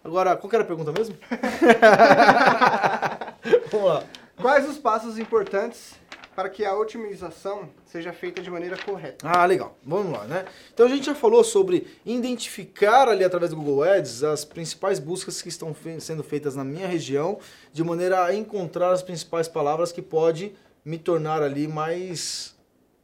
Agora, 0.04 0.36
qual 0.36 0.48
que 0.48 0.54
era 0.54 0.62
a 0.62 0.66
pergunta 0.66 0.92
mesmo? 0.92 1.16
Vamos 3.72 3.88
lá. 3.88 4.04
Quais 4.36 4.68
os 4.68 4.78
passos 4.78 5.18
importantes 5.18 5.94
para 6.38 6.48
que 6.48 6.64
a 6.64 6.72
otimização 6.72 7.68
seja 7.84 8.12
feita 8.12 8.40
de 8.40 8.48
maneira 8.48 8.78
correta? 8.78 9.28
Ah, 9.28 9.44
legal. 9.44 9.76
Vamos 9.84 10.12
lá, 10.12 10.24
né? 10.24 10.44
Então 10.72 10.86
a 10.86 10.88
gente 10.88 11.06
já 11.06 11.14
falou 11.16 11.42
sobre 11.42 11.88
identificar 12.06 13.08
ali 13.08 13.24
através 13.24 13.50
do 13.50 13.56
Google 13.56 13.82
Ads 13.82 14.22
as 14.22 14.44
principais 14.44 15.00
buscas 15.00 15.42
que 15.42 15.48
estão 15.48 15.74
fe 15.74 16.00
sendo 16.00 16.22
feitas 16.22 16.54
na 16.54 16.62
minha 16.62 16.86
região, 16.86 17.40
de 17.72 17.82
maneira 17.82 18.24
a 18.24 18.32
encontrar 18.32 18.92
as 18.92 19.02
principais 19.02 19.48
palavras 19.48 19.90
que 19.90 20.00
pode 20.00 20.54
me 20.84 20.96
tornar 20.96 21.42
ali 21.42 21.66
mais 21.66 22.56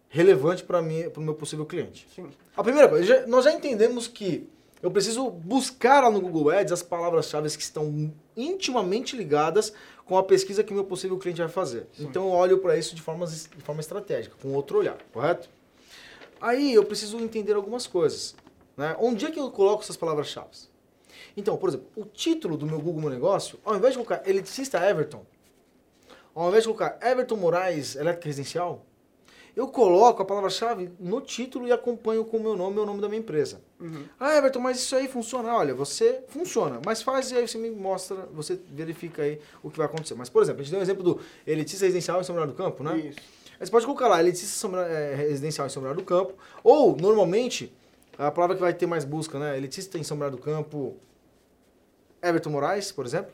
relevante 0.08 0.62
para 0.62 0.80
mim, 0.80 1.10
para 1.10 1.20
o 1.20 1.24
meu 1.24 1.34
possível 1.34 1.66
cliente. 1.66 2.06
Sim. 2.14 2.30
A 2.56 2.62
primeira 2.62 2.88
coisa, 2.88 3.26
nós 3.26 3.46
já 3.46 3.52
entendemos 3.52 4.06
que 4.06 4.48
eu 4.80 4.92
preciso 4.92 5.28
buscar 5.28 6.02
lá 6.02 6.10
no 6.10 6.20
Google 6.20 6.50
Ads 6.50 6.72
as 6.72 6.82
palavras-chave 6.84 7.48
que 7.48 7.62
estão 7.62 8.12
intimamente 8.36 9.16
ligadas 9.16 9.72
com 10.04 10.16
a 10.16 10.22
pesquisa 10.22 10.62
que 10.62 10.72
o 10.72 10.74
meu 10.74 10.84
possível 10.84 11.18
cliente 11.18 11.40
vai 11.40 11.50
fazer. 11.50 11.86
Sim. 11.92 12.04
Então 12.04 12.24
eu 12.24 12.30
olho 12.30 12.58
para 12.58 12.76
isso 12.76 12.94
de 12.94 13.02
forma, 13.02 13.26
de 13.26 13.62
forma 13.62 13.80
estratégica, 13.80 14.36
com 14.40 14.52
outro 14.52 14.78
olhar, 14.78 14.98
correto? 15.12 15.48
Aí 16.40 16.74
eu 16.74 16.84
preciso 16.84 17.18
entender 17.18 17.54
algumas 17.54 17.86
coisas. 17.86 18.34
Né? 18.76 18.96
Onde 18.98 19.24
é 19.24 19.30
que 19.30 19.38
eu 19.38 19.50
coloco 19.50 19.82
essas 19.82 19.96
palavras-chave? 19.96 20.48
Então, 21.36 21.56
por 21.56 21.68
exemplo, 21.68 21.86
o 21.96 22.04
título 22.04 22.56
do 22.56 22.66
meu 22.66 22.78
Google 22.80 23.02
Meu 23.02 23.10
Negócio, 23.10 23.58
ao 23.64 23.76
invés 23.76 23.92
de 23.92 23.98
colocar 23.98 24.28
eletricista 24.28 24.78
Everton, 24.78 25.24
ao 26.34 26.48
invés 26.48 26.64
de 26.64 26.68
colocar 26.68 26.98
Everton 27.02 27.36
Moraes 27.36 27.96
Elétrica 27.96 28.26
Residencial, 28.26 28.84
eu 29.56 29.68
coloco 29.68 30.20
a 30.20 30.24
palavra-chave 30.24 30.90
no 30.98 31.20
título 31.20 31.68
e 31.68 31.72
acompanho 31.72 32.24
com 32.24 32.38
o 32.38 32.42
meu 32.42 32.56
nome 32.56 32.76
e 32.76 32.80
o 32.80 32.86
nome 32.86 33.00
da 33.00 33.08
minha 33.08 33.20
empresa. 33.20 33.60
Uhum. 33.80 34.04
Ah, 34.18 34.36
Everton, 34.36 34.58
mas 34.58 34.78
isso 34.78 34.96
aí 34.96 35.06
funciona? 35.06 35.54
Olha, 35.54 35.72
você 35.74 36.24
funciona, 36.28 36.80
mas 36.84 37.02
faz 37.02 37.30
e 37.30 37.36
aí 37.36 37.46
você 37.46 37.56
me 37.56 37.70
mostra, 37.70 38.16
você 38.32 38.58
verifica 38.72 39.22
aí 39.22 39.40
o 39.62 39.70
que 39.70 39.78
vai 39.78 39.86
acontecer. 39.86 40.14
Mas, 40.14 40.28
por 40.28 40.42
exemplo, 40.42 40.60
a 40.60 40.64
gente 40.64 40.72
deu 40.72 40.80
um 40.80 40.82
exemplo 40.82 41.04
do 41.04 41.20
elitista 41.46 41.84
residencial 41.84 42.20
em 42.20 42.24
São 42.24 42.34
Bernardo 42.34 42.56
do 42.56 42.56
Campo, 42.56 42.82
né? 42.82 42.98
Isso. 42.98 43.18
Aí 43.60 43.66
você 43.66 43.70
pode 43.70 43.86
colocar 43.86 44.08
lá, 44.08 44.20
elitista 44.20 44.66
é, 44.88 45.14
residencial 45.14 45.66
em 45.68 45.70
São 45.70 45.80
Bernardo 45.80 46.02
do 46.02 46.06
Campo, 46.06 46.34
ou, 46.64 46.96
normalmente, 46.96 47.72
a 48.18 48.32
palavra 48.32 48.56
que 48.56 48.62
vai 48.62 48.74
ter 48.74 48.86
mais 48.86 49.04
busca, 49.04 49.38
né? 49.38 49.56
Elitista 49.56 49.96
em 49.98 50.02
São 50.02 50.16
Bernardo 50.16 50.36
do 50.36 50.42
Campo, 50.42 50.96
Everton 52.20 52.50
Moraes, 52.50 52.90
por 52.90 53.06
exemplo. 53.06 53.32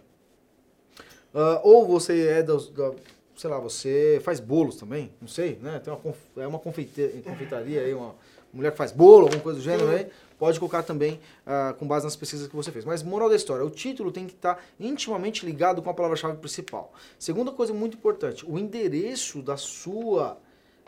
Uh, 1.33 1.61
ou 1.63 1.87
você 1.87 2.27
é 2.27 2.43
da, 2.43 2.55
da 2.55 2.93
sei 3.37 3.51
lá, 3.51 3.59
você 3.59 4.21
faz 4.23 4.41
bolos 4.41 4.77
também, 4.77 5.11
não 5.21 5.29
sei, 5.29 5.59
né? 5.63 5.79
Tem 5.79 5.93
uma, 5.93 6.15
é 6.37 6.47
uma 6.47 6.59
confeitaria 6.59 7.81
aí, 7.83 7.95
uma 7.95 8.15
mulher 8.53 8.73
que 8.73 8.79
faz 8.79 8.93
bolo, 8.93 9.25
alguma 9.25 9.43
coisa 9.43 9.59
do 9.59 9.63
gênero 9.63 9.89
aí, 9.89 10.09
pode 10.39 10.59
colocar 10.59 10.83
também 10.83 11.21
uh, 11.47 11.75
com 11.75 11.87
base 11.87 12.05
nas 12.05 12.17
pesquisas 12.17 12.49
que 12.49 12.57
você 12.57 12.73
fez. 12.73 12.85
Mas 12.85 13.03
moral 13.03 13.29
da 13.29 13.37
história, 13.37 13.65
o 13.65 13.71
título 13.71 14.11
tem 14.11 14.27
que 14.27 14.35
estar 14.35 14.63
intimamente 14.79 15.45
ligado 15.45 15.83
com 15.83 15.91
a 15.91 15.95
palavra-chave 15.95 16.37
principal. 16.39 16.93
Segunda 17.19 17.53
coisa 17.53 17.73
muito 17.73 17.97
importante, 17.97 18.45
o 18.49 18.59
endereço 18.59 19.43
da 19.43 19.57
sua, 19.57 20.39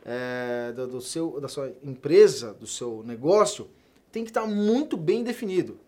é, 0.05 0.73
do, 0.73 0.87
do 0.87 1.01
seu, 1.01 1.41
da 1.41 1.49
sua 1.49 1.73
empresa, 1.83 2.53
do 2.55 2.67
seu 2.67 3.03
negócio, 3.05 3.69
tem 4.11 4.25
que 4.25 4.31
estar 4.31 4.47
muito 4.47 4.97
bem 4.97 5.23
definido. 5.23 5.79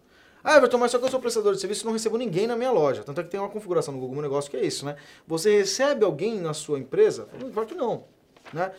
Ah, 0.47 0.59
Everton, 0.59 0.77
mas 0.77 0.91
só 0.91 0.99
que 0.99 1.07
eu 1.07 1.09
sou 1.09 1.19
prestador 1.19 1.55
de 1.55 1.61
serviço 1.61 1.85
e 1.85 1.87
não 1.87 1.93
recebo 1.95 2.19
ninguém 2.19 2.47
na 2.47 2.55
minha 2.55 2.71
loja. 2.71 3.03
Tanto 3.03 3.19
é 3.19 3.25
que 3.25 3.31
tem 3.31 3.41
uma 3.41 3.49
configuração 3.49 3.95
no 3.95 3.99
Google 3.99 4.17
Meu 4.17 4.23
Negócio 4.23 4.51
que 4.51 4.59
é 4.59 4.65
isso, 4.65 4.85
né? 4.85 4.95
Você 5.27 5.57
recebe 5.57 6.05
alguém 6.05 6.39
na 6.39 6.53
sua 6.53 6.79
empresa? 6.79 7.27
Claro 7.55 7.67
que 7.67 7.75
não. 7.75 8.05
Né? 8.53 8.71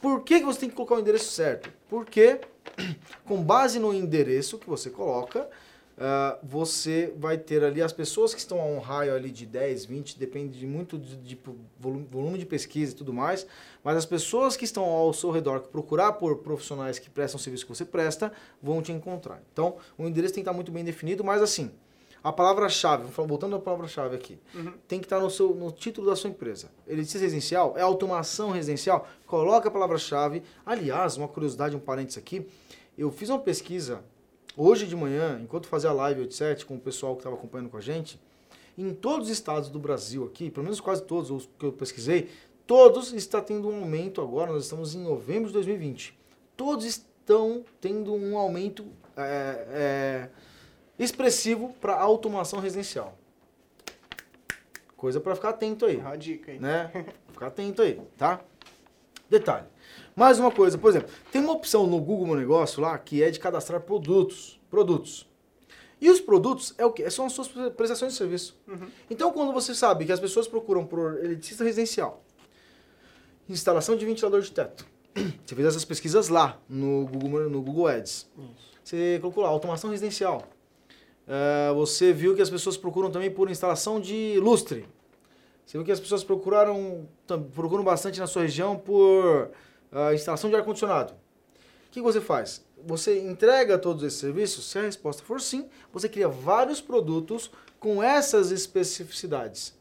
Por 0.00 0.24
que 0.24 0.40
você 0.40 0.60
tem 0.60 0.68
que 0.68 0.74
colocar 0.74 0.96
o 0.96 0.98
endereço 0.98 1.30
certo? 1.30 1.70
Porque, 1.88 2.40
com 3.24 3.40
base 3.40 3.78
no 3.78 3.94
endereço 3.94 4.58
que 4.58 4.68
você 4.68 4.90
coloca, 4.90 5.48
uh, 5.96 6.38
você 6.42 7.12
vai 7.16 7.38
ter 7.38 7.64
ali 7.64 7.82
as 7.82 7.92
pessoas 7.92 8.34
que 8.34 8.40
estão 8.40 8.60
a 8.60 8.64
um 8.64 8.78
raio 8.78 9.14
ali 9.14 9.30
de 9.30 9.46
10, 9.46 9.86
20, 9.86 10.18
depende 10.18 10.58
de 10.58 10.66
muito 10.66 10.98
de, 10.98 11.16
de 11.16 11.38
volume, 11.78 12.06
volume, 12.10 12.38
de 12.38 12.46
pesquisa 12.46 12.92
e 12.92 12.94
tudo 12.94 13.12
mais, 13.12 13.46
mas 13.82 13.96
as 13.96 14.06
pessoas 14.06 14.56
que 14.56 14.64
estão 14.64 14.84
ao 14.84 15.12
seu 15.12 15.30
redor, 15.30 15.60
que 15.60 15.68
procurar 15.68 16.12
por 16.12 16.36
profissionais 16.38 16.98
que 16.98 17.10
prestam 17.10 17.38
o 17.38 17.42
serviço 17.42 17.64
que 17.64 17.74
você 17.74 17.84
presta, 17.84 18.32
vão 18.62 18.82
te 18.82 18.92
encontrar. 18.92 19.42
Então, 19.52 19.76
o 19.96 20.06
endereço 20.06 20.34
tem 20.34 20.42
que 20.42 20.48
estar 20.48 20.56
muito 20.56 20.72
bem 20.72 20.84
definido, 20.84 21.24
mas 21.24 21.42
assim, 21.42 21.70
a 22.22 22.32
palavra-chave, 22.32 23.04
voltando 23.04 23.54
à 23.54 23.60
palavra-chave 23.60 24.16
aqui, 24.16 24.38
uhum. 24.52 24.72
tem 24.88 24.98
que 24.98 25.06
estar 25.06 25.20
no, 25.20 25.30
seu, 25.30 25.54
no 25.54 25.70
título 25.70 26.08
da 26.08 26.16
sua 26.16 26.28
empresa. 26.28 26.68
Edifício 26.86 27.20
residencial 27.20 27.74
é 27.76 27.82
automação 27.82 28.50
residencial? 28.50 29.06
Coloca 29.26 29.68
a 29.68 29.70
palavra-chave. 29.70 30.42
Aliás, 30.64 31.16
uma 31.16 31.28
curiosidade, 31.28 31.76
um 31.76 31.78
parênteses 31.78 32.18
aqui, 32.18 32.44
eu 32.98 33.12
fiz 33.12 33.28
uma 33.28 33.38
pesquisa 33.38 34.02
Hoje 34.58 34.86
de 34.86 34.96
manhã, 34.96 35.38
enquanto 35.42 35.66
fazia 35.66 35.90
a 35.90 35.92
live 35.92 36.20
87 36.20 36.64
com 36.64 36.76
o 36.76 36.80
pessoal 36.80 37.14
que 37.14 37.20
estava 37.20 37.36
acompanhando 37.36 37.68
com 37.68 37.76
a 37.76 37.80
gente, 37.80 38.18
em 38.78 38.94
todos 38.94 39.26
os 39.26 39.32
estados 39.32 39.68
do 39.68 39.78
Brasil 39.78 40.24
aqui, 40.24 40.50
pelo 40.50 40.64
menos 40.64 40.80
quase 40.80 41.02
todos 41.02 41.30
os 41.30 41.46
que 41.58 41.66
eu 41.66 41.72
pesquisei, 41.72 42.30
todos 42.66 43.12
está 43.12 43.42
tendo 43.42 43.68
um 43.68 43.82
aumento 43.82 44.22
agora, 44.22 44.50
nós 44.50 44.64
estamos 44.64 44.94
em 44.94 45.02
novembro 45.02 45.48
de 45.48 45.52
2020. 45.52 46.18
Todos 46.56 46.86
estão 46.86 47.66
tendo 47.82 48.14
um 48.14 48.38
aumento 48.38 48.86
é, 49.14 49.66
é, 49.68 50.30
expressivo 50.98 51.74
para 51.78 52.00
automação 52.00 52.58
residencial. 52.58 53.14
Coisa 54.96 55.20
para 55.20 55.34
ficar 55.34 55.50
atento 55.50 55.84
aí. 55.84 55.98
Uma 55.98 56.16
dica 56.16 56.50
aí. 56.50 56.58
Né? 56.58 56.90
Ficar 57.30 57.48
atento 57.48 57.82
aí, 57.82 58.00
tá? 58.16 58.40
Detalhe. 59.28 59.66
Mais 60.14 60.38
uma 60.38 60.50
coisa, 60.50 60.78
por 60.78 60.88
exemplo, 60.88 61.10
tem 61.30 61.42
uma 61.42 61.52
opção 61.52 61.86
no 61.86 62.00
Google 62.00 62.26
Meu 62.26 62.36
Negócio 62.36 62.80
lá 62.80 62.96
que 62.98 63.22
é 63.22 63.30
de 63.30 63.38
cadastrar 63.38 63.80
produtos. 63.80 64.60
Produtos. 64.70 65.26
E 66.00 66.10
os 66.10 66.20
produtos 66.20 66.74
é 66.76 66.84
o 66.84 66.92
que? 66.92 67.08
São 67.10 67.26
as 67.26 67.32
suas 67.32 67.48
prestações 67.48 68.12
de 68.12 68.18
serviço. 68.18 68.58
Uhum. 68.66 68.88
Então, 69.10 69.32
quando 69.32 69.52
você 69.52 69.74
sabe 69.74 70.04
que 70.04 70.12
as 70.12 70.20
pessoas 70.20 70.46
procuram 70.46 70.84
por 70.84 71.24
eletricista 71.24 71.64
residencial, 71.64 72.22
instalação 73.48 73.96
de 73.96 74.04
ventilador 74.04 74.42
de 74.42 74.52
teto, 74.52 74.86
você 75.44 75.54
fez 75.54 75.66
essas 75.66 75.84
pesquisas 75.84 76.28
lá 76.28 76.60
no 76.68 77.06
Google, 77.06 77.48
no 77.48 77.62
Google 77.62 77.88
Ads. 77.88 78.30
Isso. 78.36 78.76
Você 78.84 79.18
colocou 79.20 79.42
lá 79.42 79.48
automação 79.48 79.90
residencial. 79.90 80.46
Uh, 81.26 81.74
você 81.74 82.12
viu 82.12 82.36
que 82.36 82.42
as 82.42 82.48
pessoas 82.48 82.76
procuram 82.76 83.10
também 83.10 83.30
por 83.30 83.50
instalação 83.50 84.00
de 84.00 84.38
lustre. 84.38 84.86
Você 85.66 85.76
viu 85.76 85.84
que 85.84 85.90
as 85.90 85.98
pessoas 85.98 86.22
procuraram, 86.22 87.08
procuram 87.52 87.82
bastante 87.82 88.20
na 88.20 88.28
sua 88.28 88.42
região 88.42 88.76
por 88.76 89.50
a 89.90 90.14
instalação 90.14 90.48
de 90.48 90.54
ar-condicionado. 90.54 91.12
O 91.12 91.90
que 91.90 92.00
você 92.00 92.20
faz? 92.20 92.64
Você 92.86 93.18
entrega 93.18 93.76
todos 93.76 94.04
esses 94.04 94.20
serviços? 94.20 94.70
Se 94.70 94.78
a 94.78 94.82
resposta 94.82 95.24
for 95.24 95.40
sim, 95.40 95.68
você 95.92 96.08
cria 96.08 96.28
vários 96.28 96.80
produtos 96.80 97.50
com 97.80 98.00
essas 98.00 98.52
especificidades. 98.52 99.74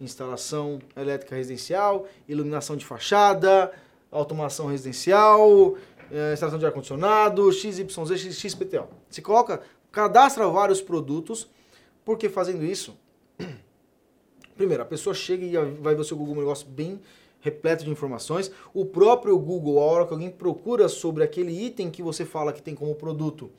Instalação 0.00 0.78
elétrica 0.96 1.36
residencial, 1.36 2.06
iluminação 2.26 2.74
de 2.74 2.86
fachada, 2.86 3.70
automação 4.10 4.66
residencial, 4.66 5.76
eh, 6.10 6.32
instalação 6.32 6.58
de 6.58 6.64
ar-condicionado, 6.64 7.52
XYZ, 7.52 8.32
XPTO. 8.32 8.88
Você 9.10 9.20
coloca, 9.20 9.60
cadastra 9.92 10.46
vários 10.48 10.80
produtos, 10.80 11.50
porque 12.02 12.30
fazendo 12.30 12.64
isso, 12.64 12.96
primeiro, 14.58 14.82
a 14.82 14.86
pessoa 14.86 15.14
chega 15.14 15.46
e 15.46 15.56
vai 15.80 15.94
ver 15.94 16.02
o 16.02 16.04
seu 16.04 16.16
Google 16.16 16.34
Negócio 16.34 16.66
bem 16.66 17.00
repleto 17.40 17.84
de 17.84 17.90
informações. 17.90 18.50
O 18.74 18.84
próprio 18.84 19.38
Google, 19.38 19.78
a 19.78 19.84
hora 19.84 20.06
que 20.06 20.12
alguém 20.12 20.30
procura 20.30 20.88
sobre 20.88 21.22
aquele 21.22 21.52
item 21.52 21.90
que 21.90 22.02
você 22.02 22.24
fala 22.24 22.52
que 22.52 22.60
tem 22.60 22.74
como 22.74 22.94
produto, 22.94 23.50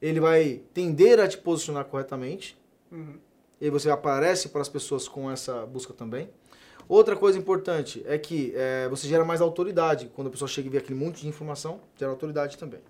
ele 0.00 0.20
vai 0.20 0.60
tender 0.72 1.18
a 1.18 1.26
te 1.26 1.38
posicionar 1.38 1.86
corretamente. 1.86 2.56
Uhum. 2.92 3.14
E 3.60 3.70
você 3.70 3.90
aparece 3.90 4.50
para 4.50 4.60
as 4.60 4.68
pessoas 4.68 5.08
com 5.08 5.28
essa 5.30 5.66
busca 5.66 5.92
também. 5.92 6.28
Outra 6.88 7.16
coisa 7.16 7.36
importante 7.36 8.04
é 8.06 8.16
que 8.16 8.52
é, 8.54 8.86
você 8.88 9.08
gera 9.08 9.24
mais 9.24 9.40
autoridade. 9.40 10.10
Quando 10.14 10.28
a 10.28 10.30
pessoa 10.30 10.48
chega 10.48 10.68
e 10.68 10.70
vê 10.70 10.78
aquele 10.78 10.98
monte 10.98 11.22
de 11.22 11.28
informação, 11.28 11.80
gera 11.98 12.12
autoridade 12.12 12.56
também. 12.56 12.80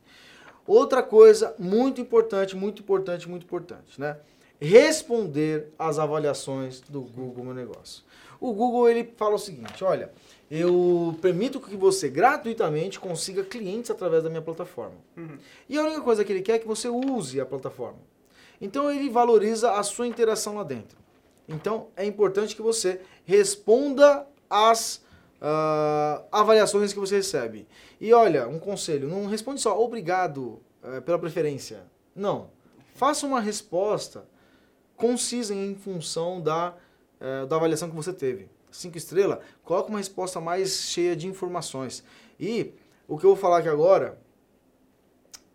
Outra 0.66 1.02
coisa 1.02 1.54
muito 1.59 2.00
importante, 2.00 2.54
muito 2.54 2.83
importante, 2.83 3.28
muito 3.28 3.45
importante, 3.45 3.99
né? 3.99 4.18
Responder 4.61 5.69
às 5.79 5.99
avaliações 5.99 6.81
do 6.81 7.03
Google 7.03 7.45
Meu 7.45 7.55
Negócio. 7.55 8.03
O 8.41 8.53
Google 8.53 8.88
ele 8.88 9.12
fala 9.17 9.35
o 9.35 9.38
seguinte, 9.38 9.83
olha, 9.85 10.12
eu 10.50 11.17
permito 11.21 11.61
que 11.61 11.77
você 11.77 12.09
gratuitamente 12.09 12.99
consiga 12.99 13.45
clientes 13.45 13.91
através 13.91 14.23
da 14.23 14.31
minha 14.31 14.43
plataforma. 14.43 14.97
Uhum. 15.17 15.38
E 15.69 15.77
a 15.77 15.83
única 15.83 16.00
coisa 16.00 16.25
que 16.25 16.33
ele 16.33 16.43
quer 16.43 16.55
é 16.55 16.59
que 16.59 16.67
você 16.67 16.88
use 16.88 17.41
a 17.41 17.47
plataforma. 17.47 17.99
Então 18.61 18.91
ele 18.91 19.09
valoriza 19.09 19.73
a 19.73 19.83
sua 19.83 20.07
interação 20.07 20.57
lá 20.57 20.65
dentro. 20.65 20.99
Então 21.49 21.88
é 21.97 22.05
importante 22.05 22.57
que 22.57 22.62
você 22.62 23.00
responda 23.25 24.27
às 24.49 25.03
uh, 25.41 26.25
avaliações 26.33 26.93
que 26.93 26.99
você 26.99 27.17
recebe. 27.17 27.67
E 28.00 28.12
olha, 28.12 28.49
um 28.49 28.59
conselho, 28.59 29.09
não 29.09 29.27
responde 29.27 29.61
só 29.61 29.81
obrigado 29.81 30.61
uh, 30.83 31.03
pela 31.05 31.19
preferência. 31.19 31.85
Não. 32.15 32.50
Faça 32.95 33.27
uma 33.27 33.41
resposta 33.41 34.25
concisa 34.99 35.55
em 35.55 35.75
função 35.75 36.40
da, 36.40 36.75
uh, 37.21 37.47
da 37.47 37.57
avaliação 37.57 37.88
que 37.88 37.97
você 37.97 38.12
teve. 38.12 38.49
Cinco 38.71 38.99
estrelas, 38.99 39.38
coloque 39.64 39.88
uma 39.88 39.99
resposta 39.99 40.40
mais 40.40 40.83
cheia 40.83 41.17
de 41.17 41.26
informações. 41.26 42.05
E 42.38 42.75
o 43.07 43.17
que 43.17 43.25
eu 43.25 43.31
vou 43.31 43.37
falar 43.37 43.59
aqui 43.59 43.69
agora, 43.69 44.19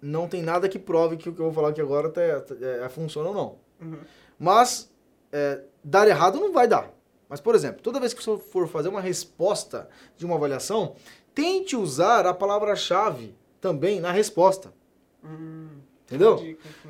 não 0.01 0.27
tem 0.27 0.41
nada 0.41 0.67
que 0.67 0.79
prove 0.79 1.17
que 1.17 1.29
o 1.29 1.33
que 1.33 1.39
eu 1.39 1.45
vou 1.45 1.53
falar 1.53 1.69
aqui 1.69 1.79
agora 1.79 2.09
tá, 2.09 2.21
é, 2.21 2.89
funciona 2.89 3.29
ou 3.29 3.35
não. 3.35 3.57
Uhum. 3.79 3.99
Mas 4.39 4.91
é, 5.31 5.61
dar 5.83 6.07
errado 6.07 6.39
não 6.39 6.51
vai 6.51 6.67
dar. 6.67 6.91
Mas, 7.29 7.39
por 7.39 7.55
exemplo, 7.55 7.81
toda 7.81 7.99
vez 7.99 8.13
que 8.13 8.23
você 8.23 8.37
for 8.37 8.67
fazer 8.67 8.89
uma 8.89 9.01
resposta 9.01 9.89
de 10.17 10.25
uma 10.25 10.35
avaliação, 10.35 10.95
tente 11.33 11.75
usar 11.75 12.25
a 12.25 12.33
palavra-chave 12.33 13.35
também 13.61 13.99
na 13.99 14.11
resposta. 14.11 14.73
Hum, 15.23 15.79
Entendeu? 16.05 16.37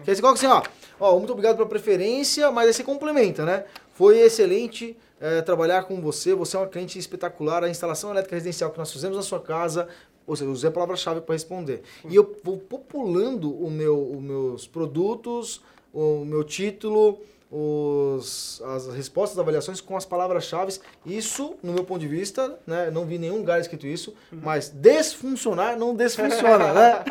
Quer 0.04 0.12
dizer, 0.12 0.22
coloca 0.22 0.40
assim, 0.40 0.48
ó, 0.48 0.64
ó, 1.00 1.18
muito 1.18 1.32
obrigado 1.32 1.56
pela 1.56 1.68
preferência, 1.68 2.52
mas 2.52 2.68
aí 2.68 2.74
você 2.74 2.84
complementa, 2.84 3.46
né? 3.46 3.66
Foi 3.94 4.20
excelente 4.20 4.98
é, 5.22 5.42
trabalhar 5.42 5.84
com 5.84 6.02
você, 6.02 6.34
você 6.34 6.58
é 6.58 6.60
uma 6.60 6.68
cliente 6.68 6.98
espetacular, 6.98 7.64
a 7.64 7.70
instalação 7.70 8.12
elétrica 8.12 8.36
residencial 8.36 8.72
que 8.72 8.78
nós 8.78 8.92
fizemos 8.92 9.16
na 9.16 9.24
sua 9.24 9.40
casa, 9.40 9.88
ou 10.26 10.36
seja, 10.36 10.50
eu 10.50 10.54
usei 10.54 10.70
a 10.70 10.74
palavra-chave 10.74 11.22
para 11.22 11.34
responder. 11.34 11.84
Hum. 12.04 12.10
E 12.10 12.16
eu 12.16 12.36
vou 12.44 12.58
populando 12.58 13.52
o 13.52 13.70
meu, 13.70 14.12
os 14.12 14.22
meus 14.22 14.68
produtos, 14.68 15.62
o 15.94 16.26
meu 16.26 16.44
título, 16.44 17.22
os, 17.56 18.60
as 18.66 18.88
respostas 18.88 19.36
das 19.36 19.44
avaliações 19.44 19.80
com 19.80 19.96
as 19.96 20.06
palavras-chave. 20.06 20.74
Isso, 21.06 21.56
no 21.62 21.72
meu 21.72 21.84
ponto 21.84 22.02
de 22.02 22.08
vista, 22.08 22.60
né, 22.66 22.90
não 22.90 23.06
vi 23.06 23.20
nenhum 23.20 23.38
lugar 23.38 23.62
escrito 23.62 23.86
isso, 23.86 24.16
uhum. 24.32 24.40
mas 24.42 24.70
desfuncionar 24.70 25.78
não 25.78 25.96
desfunciona, 25.96 26.74
né? 26.74 27.04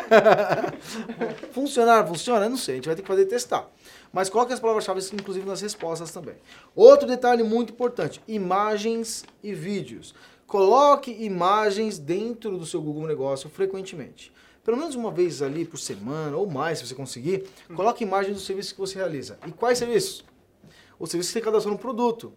Funcionar, 1.53 2.05
funciona? 2.09 2.49
Não 2.49 2.57
sei, 2.57 2.75
a 2.75 2.77
gente 2.77 2.87
vai 2.87 2.97
ter 2.97 3.03
que 3.03 3.09
fazer 3.09 3.27
testar. 3.27 3.71
Mas 4.13 4.29
coloque 4.29 4.53
as 4.53 4.59
palavras-chave, 4.59 5.01
inclusive, 5.15 5.47
nas 5.47 5.61
respostas 5.61 6.11
também. 6.11 6.35
Outro 6.75 7.07
detalhe 7.07 7.45
muito 7.45 7.73
importante, 7.73 8.21
imagens 8.27 9.25
e 9.45 9.55
vídeos. 9.55 10.13
Coloque 10.45 11.13
imagens 11.25 12.01
dentro 12.01 12.59
do 12.59 12.67
seu 12.67 12.83
Google 12.83 13.07
Negócio 13.07 13.49
frequentemente 13.49 14.33
pelo 14.65 14.77
menos 14.77 14.95
uma 14.95 15.11
vez 15.11 15.43
ali 15.43 15.65
por 15.65 15.77
semana 15.77 16.37
ou 16.37 16.49
mais, 16.49 16.79
se 16.79 16.87
você 16.87 16.95
conseguir, 16.95 17.49
uhum. 17.69 17.75
coloque 17.75 18.05
imagens 18.05 18.37
dos 18.37 18.47
serviços 18.47 18.71
que 18.71 18.79
você 18.79 18.95
realiza. 18.97 19.37
E 19.45 19.51
quais 19.51 19.77
serviços? 19.77 20.25
O 21.03 21.07
serviço 21.07 21.31
que 21.31 21.33
você 21.33 21.41
cadastrou 21.41 21.75
no 21.75 21.81
produto. 21.81 22.33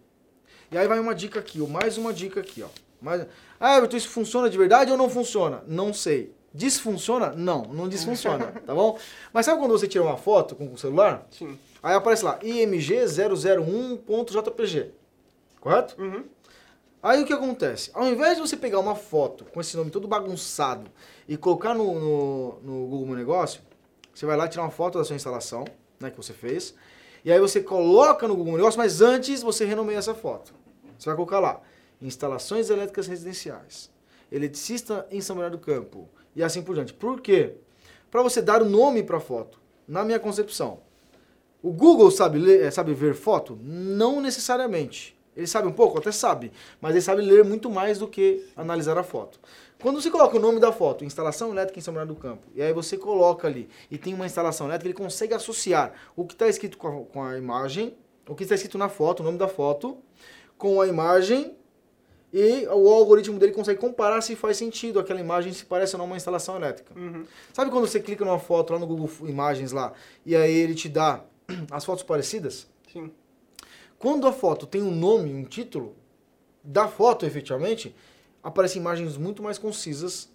E 0.72 0.76
aí 0.76 0.88
vai 0.88 0.98
uma 0.98 1.14
dica 1.14 1.38
aqui, 1.38 1.60
ou 1.60 1.68
mais 1.68 1.96
uma 1.96 2.12
dica 2.12 2.40
aqui, 2.40 2.64
ó. 2.64 2.68
Mais... 3.00 3.24
Ah, 3.60 3.76
Everton, 3.76 3.96
isso 3.96 4.08
funciona 4.08 4.50
de 4.50 4.58
verdade 4.58 4.90
ou 4.90 4.98
não 4.98 5.08
funciona? 5.08 5.62
Não 5.68 5.94
sei. 5.94 6.34
Desfunciona? 6.52 7.30
Não, 7.30 7.62
não 7.62 7.88
desfunciona, 7.88 8.46
tá 8.66 8.74
bom? 8.74 8.98
Mas 9.32 9.46
sabe 9.46 9.60
quando 9.60 9.70
você 9.70 9.86
tira 9.86 10.02
uma 10.02 10.16
foto 10.16 10.56
com 10.56 10.72
o 10.72 10.76
celular? 10.76 11.24
Sim. 11.30 11.56
Aí 11.80 11.94
aparece 11.94 12.24
lá, 12.24 12.40
img001.jpg. 12.40 14.90
Correto? 15.60 16.02
Uhum. 16.02 16.24
Aí 17.00 17.22
o 17.22 17.26
que 17.26 17.32
acontece? 17.32 17.92
Ao 17.94 18.08
invés 18.08 18.34
de 18.34 18.40
você 18.40 18.56
pegar 18.56 18.80
uma 18.80 18.96
foto 18.96 19.44
com 19.44 19.60
esse 19.60 19.76
nome 19.76 19.92
todo 19.92 20.08
bagunçado 20.08 20.90
e 21.28 21.36
colocar 21.36 21.72
no, 21.72 22.00
no, 22.00 22.58
no 22.62 22.88
Google 22.88 23.06
Meu 23.06 23.16
Negócio, 23.16 23.60
você 24.12 24.26
vai 24.26 24.36
lá 24.36 24.48
tirar 24.48 24.64
uma 24.64 24.72
foto 24.72 24.98
da 24.98 25.04
sua 25.04 25.14
instalação, 25.14 25.64
né, 26.00 26.10
que 26.10 26.16
você 26.16 26.32
fez, 26.32 26.74
e 27.26 27.32
aí 27.32 27.40
você 27.40 27.60
coloca 27.60 28.28
no 28.28 28.36
Google 28.36 28.56
Negócio, 28.56 28.78
mas 28.78 29.00
antes 29.00 29.42
você 29.42 29.64
renomeia 29.64 29.98
essa 29.98 30.14
foto. 30.14 30.54
Você 30.96 31.06
vai 31.06 31.16
colocar 31.16 31.40
lá, 31.40 31.60
instalações 32.00 32.70
elétricas 32.70 33.08
residenciais, 33.08 33.90
eletricista 34.30 35.04
em 35.10 35.20
São 35.20 35.34
Bernardo 35.34 35.58
do 35.58 35.60
Campo, 35.60 36.08
e 36.36 36.42
assim 36.44 36.62
por 36.62 36.76
diante. 36.76 36.94
Por 36.94 37.20
quê? 37.20 37.56
Para 38.12 38.22
você 38.22 38.40
dar 38.40 38.62
o 38.62 38.64
nome 38.64 39.02
para 39.02 39.16
a 39.16 39.20
foto. 39.20 39.60
Na 39.88 40.04
minha 40.04 40.20
concepção, 40.20 40.78
o 41.60 41.72
Google 41.72 42.12
sabe, 42.12 42.38
ler, 42.38 42.62
eh, 42.62 42.70
sabe 42.70 42.94
ver 42.94 43.16
foto? 43.16 43.58
Não 43.60 44.20
necessariamente. 44.20 45.15
Ele 45.36 45.46
sabe 45.46 45.68
um 45.68 45.72
pouco? 45.72 45.98
Até 45.98 46.10
sabe. 46.10 46.50
Mas 46.80 46.92
ele 46.92 47.02
sabe 47.02 47.22
ler 47.22 47.44
muito 47.44 47.70
mais 47.70 47.98
do 47.98 48.08
que 48.08 48.46
analisar 48.56 48.96
a 48.96 49.02
foto. 49.02 49.38
Quando 49.80 50.00
você 50.00 50.10
coloca 50.10 50.36
o 50.36 50.40
nome 50.40 50.58
da 50.58 50.72
foto, 50.72 51.04
instalação 51.04 51.50
elétrica 51.50 51.78
em 51.78 51.82
São 51.82 51.92
Bernardo 51.92 52.14
do 52.14 52.20
Campo, 52.20 52.46
e 52.54 52.62
aí 52.62 52.72
você 52.72 52.96
coloca 52.96 53.46
ali 53.46 53.68
e 53.90 53.98
tem 53.98 54.14
uma 54.14 54.24
instalação 54.24 54.66
elétrica, 54.66 54.88
ele 54.88 55.04
consegue 55.04 55.34
associar 55.34 55.92
o 56.16 56.24
que 56.24 56.32
está 56.32 56.48
escrito 56.48 56.78
com 56.78 56.88
a, 56.88 57.04
com 57.04 57.22
a 57.22 57.36
imagem, 57.36 57.94
o 58.26 58.34
que 58.34 58.42
está 58.42 58.54
escrito 58.54 58.78
na 58.78 58.88
foto, 58.88 59.20
o 59.20 59.22
nome 59.22 59.36
da 59.36 59.46
foto, 59.46 59.98
com 60.56 60.80
a 60.80 60.86
imagem 60.86 61.54
e 62.32 62.66
o 62.66 62.88
algoritmo 62.88 63.38
dele 63.38 63.52
consegue 63.52 63.78
comparar 63.78 64.20
se 64.20 64.34
faz 64.34 64.56
sentido 64.56 64.98
aquela 64.98 65.20
imagem 65.20 65.52
se 65.52 65.64
parece 65.64 65.94
ou 65.94 65.98
não 65.98 66.06
uma 66.06 66.16
instalação 66.16 66.56
elétrica. 66.56 66.92
Uhum. 66.98 67.24
Sabe 67.52 67.70
quando 67.70 67.86
você 67.86 68.00
clica 68.00 68.24
numa 68.24 68.38
foto 68.38 68.72
lá 68.72 68.78
no 68.78 68.86
Google 68.86 69.10
Imagens 69.28 69.72
lá 69.72 69.92
e 70.24 70.34
aí 70.34 70.54
ele 70.54 70.74
te 70.74 70.88
dá 70.88 71.22
as 71.70 71.84
fotos 71.84 72.02
parecidas? 72.02 72.66
Sim. 72.92 73.10
Quando 73.98 74.26
a 74.26 74.32
foto 74.32 74.66
tem 74.66 74.82
um 74.82 74.94
nome, 74.94 75.32
um 75.32 75.44
título 75.44 75.94
da 76.62 76.88
foto 76.88 77.24
efetivamente, 77.24 77.94
aparecem 78.42 78.80
imagens 78.80 79.16
muito 79.16 79.42
mais 79.42 79.58
concisas, 79.58 80.28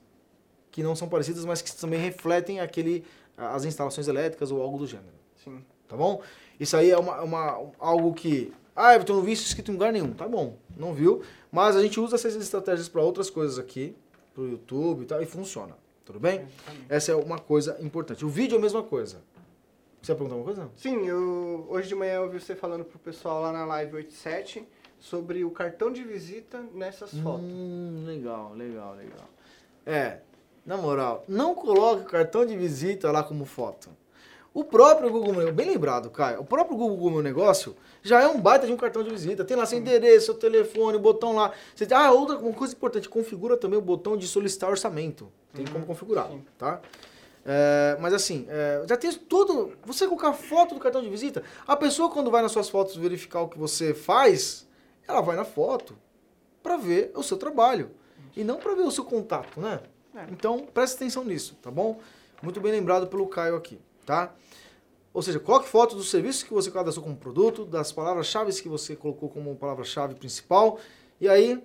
que 0.72 0.82
não 0.82 0.96
são 0.96 1.08
parecidas, 1.08 1.46
mas 1.46 1.62
que 1.62 1.76
também 1.76 2.00
refletem 2.00 2.60
aquele, 2.60 3.04
as 3.38 3.66
instalações 3.66 4.08
elétricas 4.08 4.52
ou 4.52 4.62
algo 4.62 4.78
do 4.78 4.88
gênero. 4.88 5.14
Sim. 5.44 5.64
Tá 5.88 5.98
bom? 5.98 6.22
Isso 6.60 6.78
aí 6.78 6.90
é 6.90 6.98
uma, 6.98 7.22
uma, 7.22 7.72
algo 7.78 8.14
que. 8.14 8.54
Ah, 8.74 8.96
eu 8.96 9.04
não 9.10 9.22
vi 9.22 9.34
isso 9.34 9.46
escrito 9.46 9.72
em 9.72 9.74
lugar 9.74 9.92
nenhum. 9.92 10.14
Tá 10.14 10.28
bom, 10.28 10.56
não 10.78 10.94
viu. 10.94 11.22
Mas 11.52 11.76
a 11.76 11.82
gente 11.82 12.00
usa 12.00 12.16
essas 12.16 12.36
estratégias 12.36 12.88
para 12.88 13.02
outras 13.02 13.30
coisas 13.30 13.60
aqui, 13.60 13.94
pro 14.34 14.48
YouTube 14.48 15.02
e 15.02 15.06
tal, 15.06 15.22
e 15.22 15.26
funciona. 15.26 15.76
Tudo 16.06 16.20
bem? 16.20 16.46
Essa 16.88 17.12
é 17.12 17.16
uma 17.16 17.38
coisa 17.38 17.78
importante. 17.82 18.26
O 18.26 18.30
vídeo 18.30 18.56
é 18.56 18.58
a 18.58 18.62
mesma 18.62 18.82
coisa. 18.82 19.22
Você 20.02 20.12
ia 20.12 20.16
perguntar 20.16 20.36
alguma 20.36 20.56
coisa? 20.56 20.72
Sim, 20.76 21.06
eu, 21.08 21.68
hoje 21.70 21.88
de 21.88 21.96
manhã 21.96 22.16
eu 22.16 22.30
vi 22.30 22.40
você 22.40 22.56
falando 22.56 22.84
pro 22.84 22.98
pessoal 22.98 23.42
lá 23.42 23.52
na 23.52 23.66
live 23.66 23.98
87 23.98 24.68
sobre 25.00 25.44
o 25.44 25.52
cartão 25.52 25.92
de 25.92 26.04
visita 26.04 26.64
nessas 26.74 27.14
hum, 27.14 27.22
fotos. 27.22 27.46
Legal, 28.08 28.54
legal, 28.56 28.96
legal. 28.96 29.30
É, 29.86 30.20
na 30.66 30.76
moral, 30.76 31.24
não 31.28 31.54
coloque 31.54 32.02
o 32.02 32.06
cartão 32.06 32.46
de 32.46 32.58
visita 32.58 33.12
lá 33.12 33.24
como 33.24 33.46
foto. 33.46 33.90
O 34.54 34.64
próprio 34.64 35.10
Google 35.10 35.34
Meu 35.34 35.54
bem 35.54 35.70
lembrado, 35.70 36.10
Caio, 36.10 36.42
o 36.42 36.46
próprio 36.46 36.76
Google 36.76 37.12
Meu 37.12 37.22
Negócio 37.22 37.76
já 38.02 38.22
é 38.22 38.28
um 38.28 38.42
baita 38.42 38.68
de 38.68 38.74
um 38.74 38.78
cartão 38.78 39.02
de 39.02 39.10
visita. 39.10 39.46
Tem 39.46 39.56
lá 39.56 39.66
seu 39.66 39.78
endereço, 39.78 40.26
seu 40.26 40.36
telefone, 40.36 40.98
o 40.98 41.00
botão 41.00 41.34
lá. 41.34 41.54
Você, 41.74 41.88
ah, 41.94 42.12
outra 42.12 42.38
uma 42.38 42.52
coisa 42.54 42.74
importante, 42.74 43.08
configura 43.08 43.56
também 43.56 43.80
o 43.80 43.82
botão 43.82 44.18
de 44.18 44.28
solicitar 44.28 44.70
orçamento. 44.70 45.32
Tem 45.54 45.66
uhum, 45.66 45.72
como 45.72 45.86
configurar, 45.86 46.28
sim. 46.28 46.44
tá? 46.58 46.82
É, 47.46 47.98
mas 48.00 48.14
assim, 48.14 48.46
é, 48.50 48.84
já 48.88 48.96
tem 48.96 49.12
tudo. 49.14 49.74
Você 49.86 50.06
colocar 50.08 50.34
foto 50.34 50.76
do 50.76 50.82
cartão 50.82 51.02
de 51.02 51.10
visita, 51.10 51.44
a 51.66 51.76
pessoa 51.76 52.10
quando 52.10 52.30
vai 52.30 52.42
nas 52.42 52.52
suas 52.52 52.70
fotos 52.70 52.96
verificar 52.96 53.42
o 53.42 53.50
que 53.50 53.58
você 53.58 53.94
faz, 53.94 54.68
ela 55.08 55.22
vai 55.22 55.36
na 55.36 55.46
foto 55.46 55.98
para 56.62 56.78
ver 56.78 57.12
o 57.16 57.24
seu 57.24 57.38
trabalho 57.38 57.92
e 58.36 58.44
não 58.44 58.58
para 58.58 58.76
ver 58.76 58.84
o 58.84 58.92
seu 58.92 59.04
contato, 59.04 59.60
né? 59.60 59.80
É. 60.16 60.26
Então, 60.32 60.68
preste 60.74 60.96
atenção 60.96 61.24
nisso, 61.24 61.58
tá 61.62 61.72
bom? 61.72 62.00
Muito 62.42 62.60
bem 62.60 62.72
lembrado 62.72 63.08
pelo 63.08 63.28
Caio 63.28 63.56
aqui, 63.56 63.80
tá? 64.06 64.34
Ou 65.14 65.22
seja, 65.22 65.40
coloque 65.40 65.68
foto 65.68 65.96
dos 65.96 66.10
serviços 66.10 66.44
que 66.44 66.54
você 66.54 66.72
cadastrou 66.72 67.04
como 67.04 67.18
produto, 67.18 67.66
das 67.66 67.92
palavras-chave 67.92 68.54
que 68.62 68.70
você 68.70 68.96
colocou 68.96 69.30
como 69.30 69.56
palavra-chave 69.56 70.16
principal. 70.16 70.80
E 71.20 71.28
aí, 71.28 71.62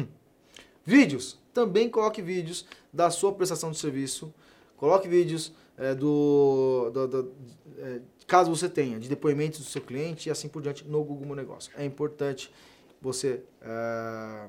vídeos. 0.84 1.38
Também 1.54 1.88
coloque 1.88 2.20
vídeos 2.20 2.66
da 2.92 3.08
sua 3.10 3.32
prestação 3.32 3.70
de 3.70 3.78
serviço. 3.78 4.34
Coloque 4.76 5.08
vídeos 5.08 5.52
é, 5.76 5.94
do, 5.94 6.90
do, 6.92 7.08
do 7.08 7.32
é, 7.78 8.00
caso 8.26 8.54
você 8.54 8.68
tenha, 8.68 8.98
de 8.98 9.08
depoimentos 9.08 9.60
do 9.60 9.66
seu 9.66 9.80
cliente 9.80 10.28
e 10.28 10.32
assim 10.32 10.48
por 10.48 10.62
diante 10.62 10.86
no 10.86 11.02
Google 11.04 11.26
Meu 11.26 11.36
Negócio. 11.36 11.72
É 11.76 11.84
importante 11.84 12.52
você 13.00 13.42
é, 13.60 14.46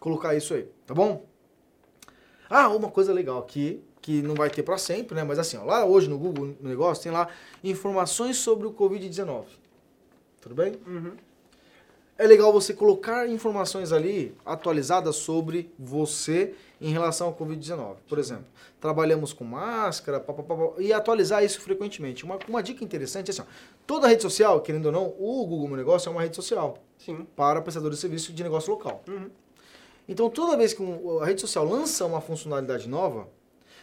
colocar 0.00 0.34
isso 0.34 0.54
aí, 0.54 0.68
tá 0.86 0.94
bom? 0.94 1.26
Ah, 2.48 2.68
uma 2.68 2.90
coisa 2.90 3.12
legal 3.12 3.38
aqui, 3.38 3.82
que 4.00 4.22
não 4.22 4.34
vai 4.34 4.48
ter 4.48 4.62
para 4.62 4.78
sempre, 4.78 5.16
né? 5.16 5.24
Mas 5.24 5.38
assim, 5.38 5.56
ó, 5.56 5.64
lá 5.64 5.84
hoje 5.84 6.08
no 6.08 6.18
Google 6.18 6.54
no 6.60 6.68
Negócio 6.68 7.02
tem 7.02 7.12
lá 7.12 7.28
informações 7.64 8.36
sobre 8.36 8.66
o 8.66 8.72
Covid-19. 8.72 9.44
Tudo 10.40 10.54
bem? 10.54 10.74
Uhum 10.86 11.25
é 12.18 12.26
legal 12.26 12.52
você 12.52 12.72
colocar 12.72 13.28
informações 13.28 13.92
ali 13.92 14.34
atualizadas 14.44 15.16
sobre 15.16 15.70
você 15.78 16.54
em 16.80 16.90
relação 16.90 17.28
ao 17.28 17.34
Covid-19. 17.34 17.96
Por 18.08 18.18
exemplo, 18.18 18.46
trabalhamos 18.80 19.32
com 19.32 19.44
máscara, 19.44 20.18
pá, 20.20 20.32
pá, 20.32 20.42
pá, 20.42 20.54
e 20.78 20.92
atualizar 20.92 21.44
isso 21.44 21.60
frequentemente. 21.60 22.24
Uma, 22.24 22.38
uma 22.48 22.62
dica 22.62 22.84
interessante 22.84 23.28
é 23.28 23.32
assim, 23.32 23.42
ó, 23.42 23.44
toda 23.86 24.08
rede 24.08 24.22
social, 24.22 24.60
querendo 24.60 24.86
ou 24.86 24.92
não, 24.92 25.14
o 25.18 25.46
Google 25.46 25.68
Meu 25.68 25.76
Negócio 25.76 26.08
é 26.08 26.12
uma 26.12 26.22
rede 26.22 26.36
social 26.36 26.78
Sim. 26.98 27.26
para 27.36 27.60
prestadores 27.60 27.98
de 27.98 28.00
serviço 28.00 28.32
de 28.32 28.42
negócio 28.42 28.72
local. 28.72 29.02
Uhum. 29.08 29.30
Então, 30.08 30.30
toda 30.30 30.56
vez 30.56 30.72
que 30.72 30.82
a 31.20 31.24
rede 31.24 31.40
social 31.40 31.64
lança 31.64 32.06
uma 32.06 32.20
funcionalidade 32.20 32.88
nova, 32.88 33.28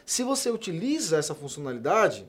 se 0.06 0.24
você 0.24 0.50
utiliza 0.50 1.18
essa 1.18 1.36
funcionalidade, 1.36 2.28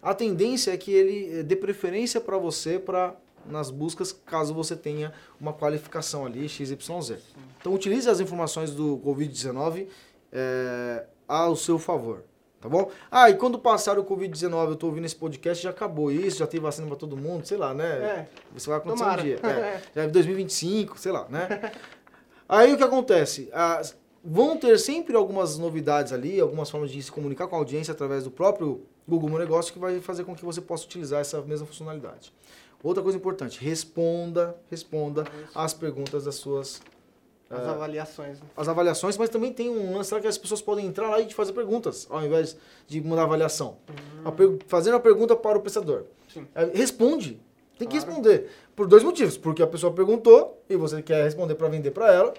a 0.00 0.14
tendência 0.14 0.72
é 0.72 0.76
que 0.76 0.92
ele 0.92 1.42
dê 1.42 1.56
preferência 1.56 2.20
para 2.20 2.38
você 2.38 2.78
para 2.78 3.14
nas 3.46 3.70
buscas 3.70 4.12
caso 4.12 4.52
você 4.54 4.76
tenha 4.76 5.12
uma 5.40 5.52
qualificação 5.52 6.24
ali 6.26 6.48
XYZ. 6.48 7.18
Então 7.60 7.74
utilize 7.74 8.08
as 8.08 8.20
informações 8.20 8.70
do 8.72 8.98
Covid-19 9.04 9.86
é, 10.32 11.04
ao 11.26 11.54
seu 11.56 11.78
favor. 11.78 12.24
Tá 12.60 12.68
bom? 12.68 12.88
Ah, 13.10 13.28
e 13.28 13.34
quando 13.34 13.58
passar 13.58 13.98
o 13.98 14.04
Covid-19, 14.04 14.68
eu 14.68 14.76
tô 14.76 14.86
ouvindo 14.86 15.04
esse 15.04 15.16
podcast, 15.16 15.64
já 15.64 15.70
acabou 15.70 16.12
isso, 16.12 16.38
já 16.38 16.46
tem 16.46 16.60
vacina 16.60 16.86
pra 16.86 16.94
todo 16.94 17.16
mundo, 17.16 17.44
sei 17.44 17.56
lá, 17.56 17.74
né? 17.74 17.84
É. 17.84 18.28
Isso 18.56 18.68
vai 18.68 18.78
acontecer 18.78 19.02
Tomara. 19.02 19.20
um 19.20 19.24
dia. 19.24 19.40
É. 19.42 19.82
Já 19.96 20.02
é 20.04 20.06
2025, 20.06 20.96
sei 20.96 21.10
lá, 21.10 21.26
né? 21.28 21.72
Aí 22.48 22.72
o 22.72 22.76
que 22.76 22.84
acontece? 22.84 23.48
As- 23.52 23.96
vão 24.24 24.56
ter 24.56 24.78
sempre 24.78 25.16
algumas 25.16 25.58
novidades 25.58 26.12
ali, 26.12 26.38
algumas 26.40 26.70
formas 26.70 26.92
de 26.92 27.02
se 27.02 27.10
comunicar 27.10 27.48
com 27.48 27.56
a 27.56 27.58
audiência 27.58 27.90
através 27.90 28.22
do 28.22 28.30
próprio 28.30 28.82
Google 29.08 29.28
Meu 29.28 29.40
Negócio 29.40 29.72
que 29.72 29.80
vai 29.80 30.00
fazer 30.00 30.22
com 30.22 30.32
que 30.32 30.44
você 30.44 30.60
possa 30.60 30.84
utilizar 30.84 31.20
essa 31.20 31.42
mesma 31.42 31.66
funcionalidade. 31.66 32.32
Outra 32.82 33.02
coisa 33.02 33.16
importante, 33.16 33.60
responda, 33.64 34.56
responda 34.70 35.24
as 35.54 35.72
perguntas 35.72 36.24
das 36.24 36.34
suas 36.36 36.80
As 37.48 37.60
avaliações. 37.68 38.40
né? 38.40 38.46
as 38.56 38.66
avaliações, 38.68 39.16
mas 39.16 39.28
também 39.30 39.52
tem 39.52 39.68
um 39.70 39.96
lance 39.96 40.12
lá 40.12 40.20
que 40.20 40.26
as 40.26 40.36
pessoas 40.38 40.60
podem 40.60 40.86
entrar 40.86 41.08
lá 41.08 41.20
e 41.20 41.26
te 41.26 41.34
fazer 41.34 41.52
perguntas, 41.52 42.06
ao 42.10 42.24
invés 42.24 42.56
de 42.88 43.00
mandar 43.00 43.22
avaliação. 43.24 43.76
A 44.24 44.32
per- 44.32 44.58
Fazendo 44.66 44.96
a 44.96 45.00
pergunta 45.00 45.36
para 45.36 45.58
o 45.58 45.60
prestador. 45.60 46.04
Sim. 46.32 46.46
É, 46.54 46.64
Responde. 46.64 47.40
Tem 47.78 47.86
que 47.88 47.96
Claro. 47.98 48.06
responder. 48.14 48.50
Por 48.76 48.86
dois 48.86 49.02
motivos. 49.02 49.36
Porque 49.36 49.62
a 49.62 49.66
pessoa 49.66 49.92
perguntou 49.92 50.62
e 50.68 50.76
você 50.76 51.02
quer 51.02 51.24
responder 51.24 51.54
para 51.54 51.68
vender 51.68 51.90
para 51.90 52.12
ela. 52.12 52.32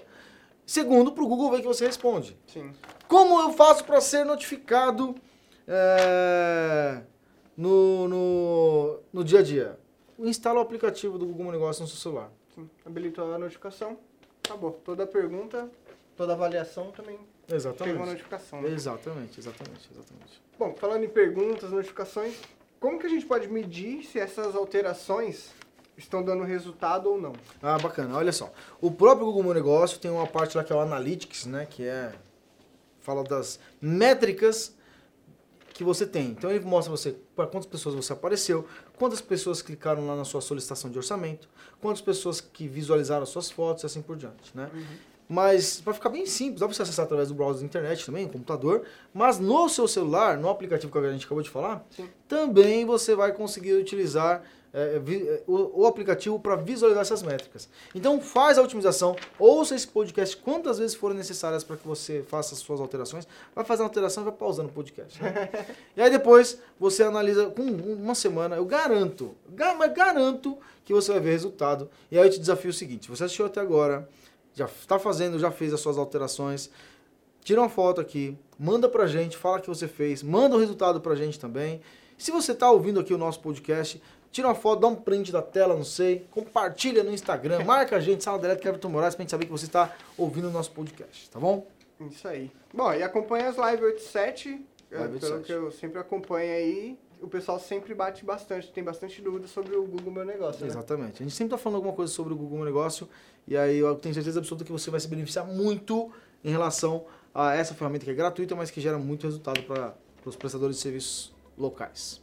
Segundo, 0.66 1.12
para 1.12 1.22
o 1.22 1.26
Google 1.28 1.50
ver 1.50 1.60
que 1.60 1.66
você 1.66 1.86
responde. 1.86 2.36
Sim. 2.46 2.70
Como 3.08 3.40
eu 3.40 3.52
faço 3.52 3.84
para 3.84 4.00
ser 4.00 4.24
notificado 4.24 5.14
é, 5.68 7.00
no, 7.56 8.08
no, 8.08 8.98
no 9.12 9.24
dia 9.24 9.40
a 9.40 9.42
dia? 9.42 9.78
Instala 10.18 10.58
o 10.60 10.62
aplicativo 10.62 11.18
do 11.18 11.26
Google 11.26 11.52
Negócio 11.52 11.82
no 11.82 11.88
seu 11.88 11.96
celular. 11.98 12.30
Sim. 12.54 12.68
Habilitou 12.86 13.32
a 13.34 13.38
notificação. 13.38 13.98
Acabou. 14.44 14.72
Toda 14.84 15.06
pergunta, 15.06 15.68
toda 16.16 16.32
avaliação 16.34 16.90
também 16.92 17.16
chega 17.16 17.26
uma 17.48 17.56
Exatamente. 17.56 17.98
notificação. 17.98 18.62
né? 18.62 18.70
Exatamente, 18.70 19.40
exatamente, 19.40 19.88
exatamente. 19.90 20.42
Bom, 20.58 20.74
falando 20.78 21.04
em 21.04 21.08
perguntas, 21.08 21.70
notificações, 21.70 22.36
como 22.78 22.98
que 22.98 23.06
a 23.06 23.10
gente 23.10 23.26
pode 23.26 23.48
medir 23.48 24.04
se 24.04 24.18
essas 24.18 24.54
alterações 24.54 25.50
estão 25.96 26.22
dando 26.22 26.44
resultado 26.44 27.10
ou 27.10 27.20
não? 27.20 27.32
Ah, 27.62 27.78
bacana. 27.78 28.16
Olha 28.16 28.32
só. 28.32 28.52
O 28.80 28.90
próprio 28.90 29.26
Google 29.26 29.42
Meu 29.42 29.54
Negócio 29.54 29.98
tem 29.98 30.10
uma 30.10 30.26
parte 30.26 30.56
lá 30.56 30.62
que 30.62 30.72
é 30.72 30.76
o 30.76 30.80
Analytics, 30.80 31.46
né? 31.46 31.66
Que 31.68 31.84
é... 31.86 32.12
Fala 33.00 33.22
das 33.24 33.58
métricas 33.80 34.74
que 35.74 35.82
você 35.84 36.06
tem. 36.06 36.28
Então 36.28 36.50
ele 36.50 36.64
mostra 36.64 36.90
você 36.90 37.16
para 37.34 37.46
quantas 37.46 37.66
pessoas 37.66 37.94
você 37.94 38.12
apareceu, 38.12 38.66
quantas 38.98 39.20
pessoas 39.20 39.62
clicaram 39.62 40.06
lá 40.06 40.16
na 40.16 40.24
sua 40.24 40.40
solicitação 40.40 40.90
de 40.90 40.98
orçamento, 40.98 41.48
quantas 41.80 42.00
pessoas 42.00 42.40
que 42.40 42.68
visualizaram 42.68 43.22
as 43.22 43.28
suas 43.28 43.50
fotos 43.50 43.82
e 43.82 43.86
assim 43.86 44.02
por 44.02 44.16
diante, 44.16 44.50
né? 44.54 44.70
Mas 45.28 45.80
para 45.80 45.94
ficar 45.94 46.10
bem 46.10 46.26
simples, 46.26 46.60
dá 46.60 46.66
para 46.66 46.74
você 46.74 46.82
acessar 46.82 47.06
através 47.06 47.28
do 47.28 47.34
browser 47.34 47.60
da 47.60 47.66
internet 47.66 48.04
também, 48.04 48.28
computador, 48.28 48.84
mas 49.12 49.38
no 49.38 49.68
seu 49.68 49.88
celular, 49.88 50.36
no 50.36 50.48
aplicativo 50.48 50.92
que 50.92 50.98
a 50.98 51.12
gente 51.12 51.24
acabou 51.24 51.42
de 51.42 51.48
falar, 51.48 51.84
Sim. 51.90 52.08
também 52.28 52.84
você 52.84 53.14
vai 53.14 53.32
conseguir 53.32 53.72
utilizar 53.72 54.42
é, 54.74 54.98
vi- 54.98 55.26
é, 55.28 55.42
o, 55.46 55.82
o 55.82 55.86
aplicativo 55.86 56.38
para 56.40 56.56
visualizar 56.56 57.02
essas 57.02 57.22
métricas. 57.22 57.68
Então 57.94 58.20
faz 58.20 58.58
a 58.58 58.62
otimização, 58.62 59.14
ouça 59.38 59.74
esse 59.74 59.86
podcast 59.86 60.36
quantas 60.36 60.78
vezes 60.78 60.96
forem 60.96 61.16
necessárias 61.16 61.62
para 61.62 61.76
que 61.76 61.86
você 61.86 62.22
faça 62.26 62.54
as 62.54 62.60
suas 62.60 62.80
alterações. 62.80 63.26
Vai 63.54 63.64
fazer 63.64 63.82
a 63.82 63.86
alteração 63.86 64.22
e 64.22 64.26
vai 64.26 64.34
pausando 64.34 64.68
o 64.68 64.72
podcast. 64.72 65.22
né? 65.22 65.48
e 65.96 66.02
aí 66.02 66.10
depois 66.10 66.58
você 66.78 67.04
analisa 67.04 67.46
com 67.46 67.62
uma 67.62 68.14
semana, 68.16 68.56
eu 68.56 68.64
garanto, 68.64 69.34
ga- 69.50 69.74
mas 69.74 69.92
garanto 69.92 70.58
que 70.84 70.92
você 70.92 71.12
vai 71.12 71.20
ver 71.20 71.30
resultado. 71.30 71.88
E 72.10 72.18
aí 72.18 72.26
eu 72.26 72.30
te 72.30 72.38
desafio 72.40 72.70
o 72.70 72.74
seguinte, 72.74 73.08
você 73.08 73.24
assistiu 73.24 73.46
até 73.46 73.60
agora, 73.60 74.08
já 74.54 74.66
está 74.66 74.98
fazendo, 74.98 75.38
já 75.38 75.50
fez 75.50 75.72
as 75.72 75.80
suas 75.80 75.96
alterações, 75.96 76.68
tira 77.42 77.60
uma 77.60 77.68
foto 77.68 78.00
aqui, 78.00 78.36
manda 78.58 78.88
pra 78.88 79.06
gente, 79.06 79.36
fala 79.36 79.60
que 79.60 79.68
você 79.68 79.86
fez, 79.86 80.22
manda 80.22 80.56
o 80.56 80.58
resultado 80.58 81.00
pra 81.00 81.14
gente 81.14 81.38
também. 81.38 81.80
Se 82.16 82.30
você 82.30 82.52
está 82.52 82.70
ouvindo 82.70 83.00
aqui 83.00 83.12
o 83.12 83.18
nosso 83.18 83.40
podcast, 83.40 84.00
tira 84.30 84.48
uma 84.48 84.54
foto, 84.54 84.80
dá 84.80 84.88
um 84.88 84.96
print 84.96 85.30
da 85.30 85.42
tela, 85.42 85.74
não 85.74 85.84
sei, 85.84 86.26
compartilha 86.30 87.02
no 87.02 87.12
Instagram, 87.12 87.62
marca 87.64 87.96
a 87.96 88.00
gente, 88.00 88.24
Sala 88.24 88.38
Elétrica 88.38 88.68
Everton 88.68 88.88
Moraes, 88.88 89.14
pra 89.14 89.22
gente 89.22 89.30
saber 89.30 89.46
que 89.46 89.52
você 89.52 89.66
está 89.66 89.94
ouvindo 90.18 90.48
o 90.48 90.50
nosso 90.50 90.70
podcast, 90.72 91.30
tá 91.30 91.38
bom? 91.38 91.66
Isso 92.10 92.26
aí. 92.26 92.50
Bom, 92.72 92.92
e 92.92 93.02
acompanha 93.02 93.48
as 93.48 93.56
Live 93.56 93.84
87, 93.84 94.66
é, 94.90 94.98
Live 94.98 95.18
pelo 95.20 95.34
87. 95.34 95.44
que 95.46 95.52
eu 95.52 95.70
sempre 95.72 95.98
acompanho 95.98 96.52
aí, 96.52 96.98
o 97.22 97.28
pessoal 97.28 97.58
sempre 97.58 97.94
bate 97.94 98.24
bastante, 98.24 98.70
tem 98.72 98.82
bastante 98.84 99.22
dúvida 99.22 99.46
sobre 99.46 99.74
o 99.76 99.84
Google 99.84 100.12
Meu 100.12 100.24
Negócio, 100.24 100.60
né? 100.62 100.66
Exatamente. 100.66 101.22
A 101.22 101.24
gente 101.24 101.34
sempre 101.34 101.54
está 101.54 101.58
falando 101.58 101.76
alguma 101.76 101.94
coisa 101.94 102.12
sobre 102.12 102.32
o 102.32 102.36
Google 102.36 102.58
Meu 102.58 102.66
Negócio 102.66 103.08
e 103.46 103.56
aí 103.56 103.78
eu 103.78 103.94
tenho 103.94 104.14
certeza 104.14 104.40
absoluta 104.40 104.64
que 104.64 104.72
você 104.72 104.90
vai 104.90 105.00
se 105.00 105.08
beneficiar 105.08 105.46
muito 105.46 106.10
em 106.42 106.50
relação 106.50 107.04
a 107.34 107.54
essa 107.54 107.74
ferramenta 107.74 108.04
que 108.04 108.10
é 108.10 108.14
gratuita, 108.14 108.54
mas 108.54 108.70
que 108.70 108.80
gera 108.80 108.98
muito 108.98 109.24
resultado 109.24 109.62
para 109.62 109.94
os 110.24 110.36
prestadores 110.36 110.76
de 110.76 110.82
serviços 110.82 111.33
locais. 111.56 112.22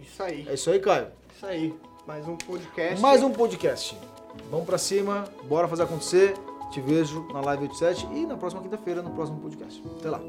Isso 0.00 0.22
aí, 0.22 0.46
É 0.48 0.54
isso 0.54 0.70
aí, 0.70 0.80
Caio. 0.80 1.08
isso 1.34 1.46
aí. 1.46 1.74
Mais 2.06 2.26
um 2.26 2.36
podcast. 2.36 3.00
Mais 3.00 3.22
um 3.22 3.30
podcast. 3.30 3.96
Vamos 4.50 4.66
pra 4.66 4.78
cima, 4.78 5.24
bora 5.44 5.68
fazer 5.68 5.82
acontecer. 5.84 6.34
Te 6.70 6.80
vejo 6.80 7.26
na 7.32 7.40
live 7.40 7.64
87 7.64 8.06
e 8.14 8.26
na 8.26 8.36
próxima 8.36 8.62
quinta-feira 8.62 9.02
no 9.02 9.10
próximo 9.10 9.38
podcast. 9.40 9.82
Até 9.98 10.08
lá. 10.10 10.20